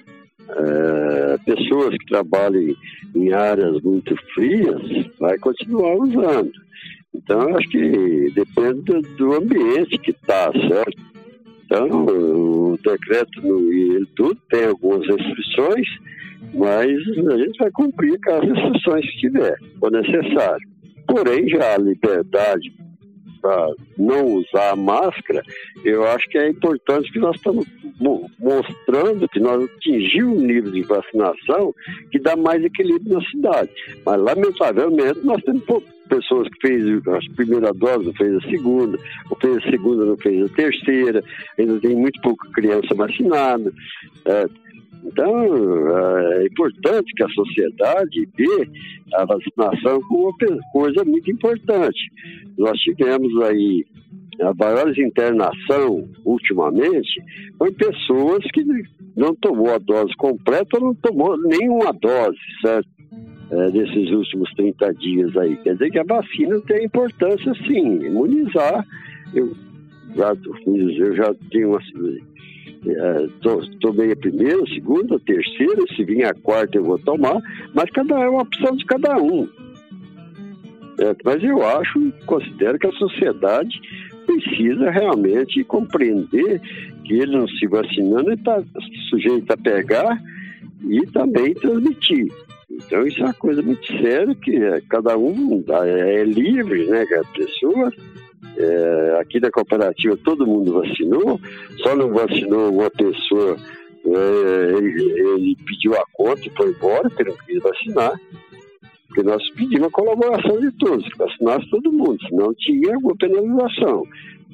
É, 0.50 1.38
pessoas 1.46 1.92
que 1.98 2.06
trabalhem 2.08 2.76
em 3.16 3.34
áreas 3.34 3.82
muito 3.82 4.16
frias 4.34 4.82
vai 5.20 5.38
continuar 5.38 5.96
usando. 5.96 6.52
Então, 7.14 7.56
acho 7.56 7.70
que 7.70 8.32
depende 8.34 9.02
do 9.18 9.34
ambiente 9.34 9.98
que 10.00 10.12
está, 10.12 10.52
certo? 10.52 11.02
Então, 11.66 12.06
o 12.06 12.78
decreto 12.84 13.40
e 13.72 13.96
ele 13.96 14.08
tudo 14.16 14.38
tem 14.50 14.66
algumas 14.66 15.08
restrições, 15.08 15.88
mas 16.54 16.90
a 16.90 17.38
gente 17.38 17.58
vai 17.60 17.72
cumprir 17.72 18.20
com 18.24 18.32
as 18.32 18.42
restrições 18.42 19.06
que 19.12 19.18
tiver, 19.20 19.58
for 19.80 19.92
necessário. 19.92 20.68
Porém, 21.08 21.48
já 21.50 21.76
a 21.76 21.78
liberdade 21.78 22.72
para 23.42 23.68
não 23.98 24.26
usar 24.26 24.72
a 24.72 24.76
máscara, 24.76 25.44
eu 25.84 26.08
acho 26.08 26.30
que 26.30 26.38
é 26.38 26.50
importante 26.50 27.12
que 27.12 27.20
nós 27.20 27.36
estamos 27.36 27.66
mostrando 28.40 29.28
que 29.28 29.40
nós 29.40 29.66
atingimos 29.66 30.42
um 30.42 30.46
nível 30.46 30.72
de 30.72 30.82
vacinação 30.84 31.74
que 32.10 32.20
dá 32.20 32.38
mais 32.38 32.64
equilíbrio 32.64 33.16
na 33.16 33.22
cidade. 33.26 33.70
Mas, 34.06 34.22
lamentavelmente, 34.22 35.20
nós 35.26 35.44
temos 35.44 35.64
pessoas 36.08 36.48
que 36.50 36.68
fez 36.68 36.86
a 37.08 37.36
primeira 37.36 37.74
dose, 37.74 38.06
não 38.06 38.14
fez 38.14 38.36
a 38.36 38.50
segunda, 38.50 38.98
ou 39.30 39.38
fez 39.40 39.58
a 39.58 39.70
segunda, 39.70 40.06
não 40.06 40.18
fez 40.18 40.46
a 40.46 40.56
terceira, 40.56 41.24
ainda 41.60 41.80
tem 41.80 41.96
muito 41.96 42.22
pouca 42.22 42.50
criança 42.52 42.96
vacinada. 42.96 43.74
É, 44.26 44.46
então, 45.06 45.46
é 46.34 46.46
importante 46.46 47.14
que 47.16 47.24
a 47.24 47.30
sociedade 47.30 48.30
vê 48.38 48.70
a 49.16 49.26
vacinação 49.26 50.02
como 50.08 50.30
uma 50.30 50.60
coisa 50.72 51.04
muito 51.04 51.30
importante. 51.30 52.00
Nós 52.58 52.80
tivemos 52.80 53.42
aí 53.44 53.86
a 54.42 54.54
maior 54.54 54.98
internação 54.98 56.08
ultimamente 56.26 57.22
foi 57.58 57.72
pessoas 57.72 58.44
que 58.52 58.64
não 59.16 59.36
tomou 59.36 59.74
a 59.74 59.78
dose 59.78 60.14
completa, 60.18 60.80
não 60.80 60.96
tomou 60.96 61.38
nenhuma 61.38 61.94
dose, 61.94 62.40
certo? 62.62 62.90
É, 63.52 63.70
desses 63.70 64.10
últimos 64.10 64.52
30 64.56 64.94
dias 64.96 65.38
aí. 65.38 65.56
Quer 65.58 65.74
dizer 65.74 65.92
que 65.92 66.00
a 66.00 66.04
vacina 66.04 66.60
tem 66.62 66.86
importância 66.86 67.54
sim, 67.68 68.04
imunizar. 68.04 68.84
Eu 69.36 69.54
já, 70.16 70.34
eu 70.66 71.16
já 71.16 71.34
tenho 71.52 71.70
uma 71.70 71.80
é, 71.80 72.33
tomei 73.80 74.12
a 74.12 74.16
primeira, 74.16 74.62
a 74.62 74.68
segunda, 74.68 75.16
a 75.16 75.20
terceira, 75.20 75.82
se 75.96 76.04
vir 76.04 76.26
a 76.26 76.34
quarta 76.34 76.78
eu 76.78 76.84
vou 76.84 77.00
tomar, 77.00 77.42
mas 77.74 77.90
cada 77.92 78.20
é 78.20 78.30
uma 78.30 78.42
opção 78.42 78.76
de 78.76 78.86
cada 78.86 79.18
um. 79.18 79.48
É, 81.00 81.16
mas 81.24 81.44
eu 81.44 81.66
acho, 81.66 82.12
considero 82.26 82.78
que 82.78 82.88
a 82.88 82.92
sociedade 82.94 83.80
precisa 84.26 84.90
realmente 84.92 85.64
compreender 85.64 86.62
que 87.04 87.14
ele 87.14 87.38
não 87.38 87.48
se 87.48 87.68
vacinando 87.68 88.32
está 88.32 88.64
sujeito 89.10 89.52
a 89.52 89.58
pegar 89.58 90.22
e 90.88 91.06
também 91.08 91.54
transmitir. 91.56 92.32
Então 92.70 93.06
isso 93.06 93.22
é 93.22 93.26
uma 93.26 93.34
coisa 93.34 93.62
muito 93.62 93.86
séria 93.86 94.34
que 94.36 94.56
é, 94.56 94.82
cada 94.90 95.18
um 95.18 95.64
é, 95.86 96.22
é 96.22 96.24
livre, 96.24 96.86
né, 96.86 97.06
cada 97.06 97.26
pessoa. 97.26 97.92
É, 98.58 99.18
aqui 99.20 99.40
da 99.40 99.50
cooperativa 99.50 100.16
todo 100.18 100.46
mundo 100.46 100.74
vacinou, 100.74 101.40
só 101.78 101.96
não 101.96 102.14
vacinou 102.14 102.72
uma 102.72 102.90
pessoa, 102.92 103.58
é, 104.06 104.78
ele, 104.78 105.04
ele, 105.04 105.58
pediu 105.66 105.96
a 105.96 106.04
conta 106.14 106.42
e 106.46 106.52
foi 106.52 106.70
embora, 106.70 107.10
porque 107.10 107.24
não 107.24 107.38
quis 107.46 107.62
vacinar. 107.62 108.14
Porque 109.08 109.24
nós 109.24 109.44
pedimos 109.52 109.88
a 109.88 109.92
colaboração 109.92 110.60
de 110.60 110.72
todos, 110.72 111.08
que 111.08 111.18
vacinasse 111.18 111.70
todo 111.70 111.92
mundo, 111.92 112.18
senão 112.28 112.54
tinha 112.56 112.96
alguma 112.96 113.16
penalização. 113.16 114.04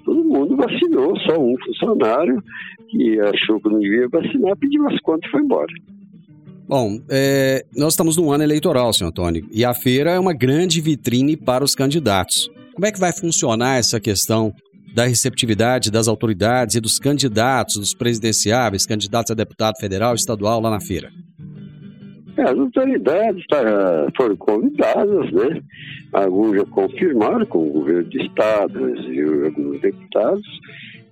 Todo 0.03 0.23
mundo 0.23 0.55
vacinou, 0.55 1.17
só 1.19 1.37
um 1.37 1.55
funcionário 1.59 2.43
que 2.89 3.19
achou 3.21 3.59
que 3.61 3.69
não 3.69 3.79
devia 3.79 4.07
vacinar, 4.09 4.57
pediu 4.57 4.87
as 4.87 4.99
contas 5.01 5.27
e 5.27 5.31
foi 5.31 5.41
embora. 5.41 5.73
Bom, 6.67 6.99
é, 7.09 7.65
nós 7.75 7.93
estamos 7.93 8.15
num 8.15 8.31
ano 8.31 8.43
eleitoral, 8.43 8.93
senhor 8.93 9.09
Antônio, 9.09 9.47
e 9.51 9.65
a 9.65 9.73
feira 9.73 10.11
é 10.11 10.19
uma 10.19 10.33
grande 10.33 10.79
vitrine 10.81 11.35
para 11.35 11.63
os 11.63 11.73
candidatos. 11.73 12.51
Como 12.79 12.87
é 12.87 12.93
que 12.93 12.99
vai 12.99 13.11
funcionar 13.11 13.77
essa 13.77 13.99
questão 13.99 14.53
da 14.95 15.03
receptividade 15.03 15.91
das 15.91 16.07
autoridades 16.07 16.77
e 16.77 16.79
dos 16.79 16.97
candidatos, 16.97 17.75
dos 17.75 17.93
presidenciáveis, 17.93 18.85
candidatos 18.85 19.31
a 19.31 19.35
deputado 19.35 19.75
federal, 19.77 20.15
estadual 20.15 20.61
lá 20.61 20.69
na 20.69 20.79
feira? 20.79 21.11
É, 22.37 22.43
as 22.43 22.57
autoridades 22.57 23.45
tá, 23.47 23.61
foram 24.15 24.37
convidadas, 24.37 25.29
né? 25.29 25.61
Alguns 26.13 26.55
já 26.55 26.65
confirmaram 26.67 27.45
com 27.47 27.67
o 27.67 27.69
governo 27.69 28.09
de 28.09 28.25
estado 28.25 28.79
alguns 29.43 29.81
deputados, 29.81 30.47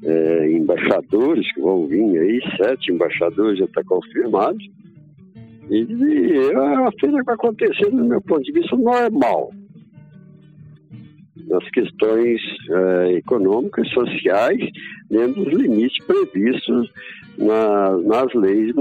é, 0.05 0.49
embaixadores 0.49 1.53
que 1.53 1.59
vão 1.59 1.85
vir 1.85 2.17
aí, 2.17 2.39
sete 2.63 2.93
embaixadores 2.93 3.59
já 3.59 3.65
está 3.65 3.83
confirmado. 3.83 4.57
E, 5.69 5.83
e 5.83 6.37
é 6.49 6.57
uma 6.57 6.93
feira 6.93 7.21
vai 7.25 7.35
acontecer, 7.35 7.89
do 7.91 8.05
meu 8.05 8.21
ponto 8.21 8.43
de 8.43 8.53
vista, 8.53 8.73
normal. 8.77 9.51
Nas 11.47 11.69
questões 11.71 12.41
é, 12.69 13.13
econômicas, 13.13 13.87
sociais, 13.89 14.59
dentro 15.09 15.43
dos 15.43 15.53
limites 15.53 16.03
previstos 16.05 16.89
na, 17.37 17.97
nas 17.97 18.33
leis 18.33 18.73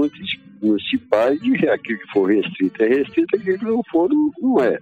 municipais, 0.61 1.39
de 1.39 1.69
aquilo 1.69 1.99
que 1.99 2.11
for 2.11 2.25
restrito 2.29 2.83
é 2.83 2.87
restrito, 2.87 3.35
aquilo 3.35 3.59
que 3.59 3.65
não 3.65 3.81
for 3.91 4.09
não 4.41 4.61
é. 4.61 4.77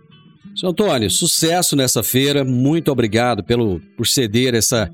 Senhor 0.56 0.72
Antônio, 0.72 1.10
sucesso 1.10 1.76
nessa 1.76 2.02
feira, 2.02 2.46
muito 2.46 2.92
obrigado 2.92 3.44
pelo, 3.44 3.82
por 3.98 4.08
ceder 4.08 4.54
essa, 4.54 4.90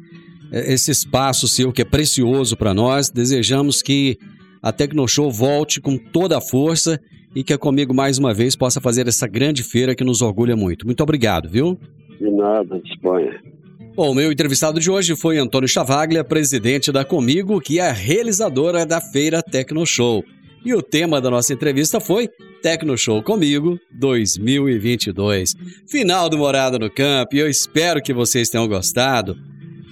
esse 0.52 0.90
espaço 0.90 1.48
seu 1.48 1.72
que 1.72 1.84
é 1.84 1.86
precioso 1.86 2.58
para 2.58 2.74
nós. 2.74 3.10
Desejamos 3.10 3.82
que 3.82 4.18
a 4.62 4.72
Tecnoshow 4.72 5.32
volte 5.32 5.80
com 5.80 5.98
toda 5.98 6.38
a 6.38 6.42
força 6.42 7.00
e 7.36 7.44
que 7.44 7.54
a 7.54 7.58
Comigo 7.58 7.94
mais 7.94 8.18
uma 8.18 8.34
vez 8.34 8.56
possa 8.56 8.82
fazer 8.82 9.08
essa 9.08 9.28
grande 9.28 9.64
feira 9.64 9.96
que 9.96 10.04
nos 10.04 10.22
orgulha 10.22 10.56
muito. 10.56 10.86
Muito 10.86 11.02
obrigado, 11.02 11.50
viu? 11.50 11.80
De 12.22 12.30
nada, 12.30 12.80
disponha. 12.80 13.42
Bom, 13.96 14.12
o 14.12 14.14
meu 14.14 14.32
entrevistado 14.32 14.80
de 14.80 14.92
hoje 14.92 15.16
foi 15.16 15.40
Antônio 15.40 15.68
Chavaglia, 15.68 16.24
presidente 16.24 16.92
da 16.92 17.04
Comigo, 17.04 17.60
que 17.60 17.80
é 17.80 17.90
a 17.90 17.92
realizadora 17.92 18.86
da 18.86 19.02
Feira 19.02 19.42
Tecnoshow. 19.42 20.24
E 20.64 20.72
o 20.76 20.84
tema 20.84 21.20
da 21.20 21.32
nossa 21.32 21.52
entrevista 21.52 22.00
foi 22.00 22.30
Tecnoshow 22.62 23.24
Comigo 23.24 23.80
2022. 23.92 25.56
Final 25.88 26.30
do 26.30 26.38
Morada 26.38 26.78
no 26.78 26.92
Campo, 26.92 27.36
e 27.36 27.40
eu 27.40 27.50
espero 27.50 28.00
que 28.04 28.14
vocês 28.14 28.50
tenham 28.50 28.68
gostado. 28.68 29.36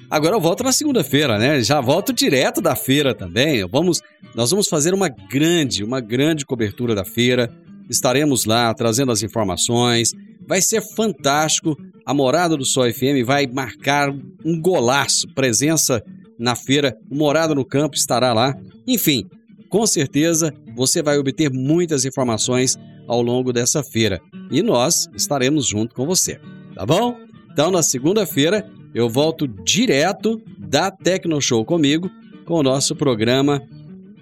Agora 0.08 0.36
eu 0.36 0.40
volto 0.40 0.64
na 0.64 0.72
segunda-feira, 0.72 1.40
né? 1.40 1.64
Já 1.64 1.82
volto 1.82 2.14
direto 2.14 2.62
da 2.62 2.76
feira 2.76 3.16
também. 3.16 3.68
Vamos, 3.68 4.02
nós 4.36 4.52
vamos 4.52 4.68
fazer 4.68 4.94
uma 4.94 5.10
grande, 5.10 5.84
uma 5.84 6.00
grande 6.00 6.46
cobertura 6.46 6.94
da 6.94 7.04
feira. 7.04 7.52
Estaremos 7.90 8.46
lá 8.46 8.72
trazendo 8.76 9.12
as 9.12 9.24
informações. 9.24 10.14
Vai 10.50 10.64
ser 10.64 10.82
fantástico. 10.82 11.78
A 12.04 12.12
Morada 12.12 12.58
do 12.58 12.66
Sol 12.66 12.91
FM 12.91 13.24
vai 13.24 13.45
marcar 13.45 14.10
um 14.43 14.60
golaço. 14.60 15.28
Presença 15.36 16.04
na 16.39 16.56
feira. 16.56 16.97
O 17.08 17.16
Morada 17.16 17.54
no 17.54 17.64
Campo 17.64 17.95
estará 17.95 18.34
lá. 18.34 18.58
Enfim, 18.88 19.30
com 19.70 19.86
certeza 19.86 20.52
você 20.76 21.04
vai 21.04 21.20
obter 21.20 21.52
muitas 21.52 22.04
informações 22.04 22.76
ao 23.08 23.22
longo 23.22 23.54
dessa 23.54 23.84
feira. 23.84 24.20
E 24.50 24.64
nós 24.64 25.08
estaremos 25.16 25.68
junto 25.68 25.93
com 25.93 26.08
você. 26.08 26.39
Tá 26.74 26.84
bom? 26.84 27.16
Então, 27.52 27.70
na 27.70 27.84
segunda-feira, 27.84 28.68
eu 28.91 29.08
volto 29.08 29.47
direto 29.47 30.41
da 30.58 30.89
Tecnoshow 30.89 31.64
comigo 31.64 32.10
com 32.45 32.56
o 32.56 32.64
nosso 32.64 32.95
programa. 32.95 33.62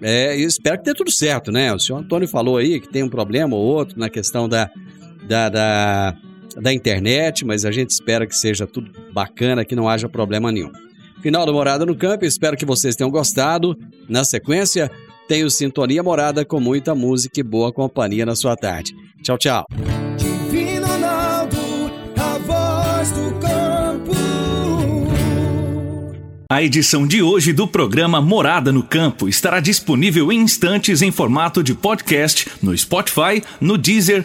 É, 0.02 0.36
espero 0.36 0.76
que 0.76 0.84
dê 0.84 0.92
tudo 0.92 1.10
certo, 1.10 1.50
né? 1.50 1.72
O 1.72 1.78
senhor 1.78 2.00
Antônio 2.00 2.28
falou 2.28 2.58
aí 2.58 2.78
que 2.80 2.88
tem 2.88 3.02
um 3.02 3.08
problema 3.08 3.56
ou 3.56 3.64
outro 3.64 3.98
na 3.98 4.10
questão 4.10 4.46
da, 4.46 4.70
da, 5.28 5.48
da, 5.48 6.16
da 6.60 6.72
internet, 6.72 7.44
mas 7.44 7.64
a 7.64 7.70
gente 7.70 7.90
espera 7.90 8.26
que 8.26 8.34
seja 8.34 8.66
tudo 8.66 8.90
bacana, 9.12 9.64
que 9.64 9.76
não 9.76 9.88
haja 9.88 10.08
problema 10.08 10.50
nenhum. 10.50 10.72
Final 11.22 11.44
da 11.44 11.52
Morada 11.52 11.84
no 11.84 11.96
Campo, 11.96 12.24
espero 12.24 12.56
que 12.56 12.64
vocês 12.64 12.96
tenham 12.96 13.10
gostado. 13.10 13.76
Na 14.08 14.24
sequência, 14.24 14.90
tenho 15.28 15.50
Sintonia 15.50 16.02
Morada 16.02 16.44
com 16.44 16.58
muita 16.58 16.94
música 16.94 17.40
e 17.40 17.42
boa 17.42 17.72
companhia 17.72 18.24
na 18.24 18.34
sua 18.34 18.56
tarde. 18.56 18.94
Tchau, 19.22 19.36
tchau. 19.36 19.66
A 26.50 26.62
edição 26.62 27.06
de 27.06 27.20
hoje 27.20 27.52
do 27.52 27.68
programa 27.68 28.22
Morada 28.22 28.72
no 28.72 28.82
Campo 28.82 29.28
estará 29.28 29.60
disponível 29.60 30.32
em 30.32 30.40
instantes 30.40 31.02
em 31.02 31.12
formato 31.12 31.62
de 31.62 31.74
podcast 31.74 32.48
no 32.62 32.76
Spotify, 32.76 33.42
no 33.60 33.76
Deezer, 33.76 34.24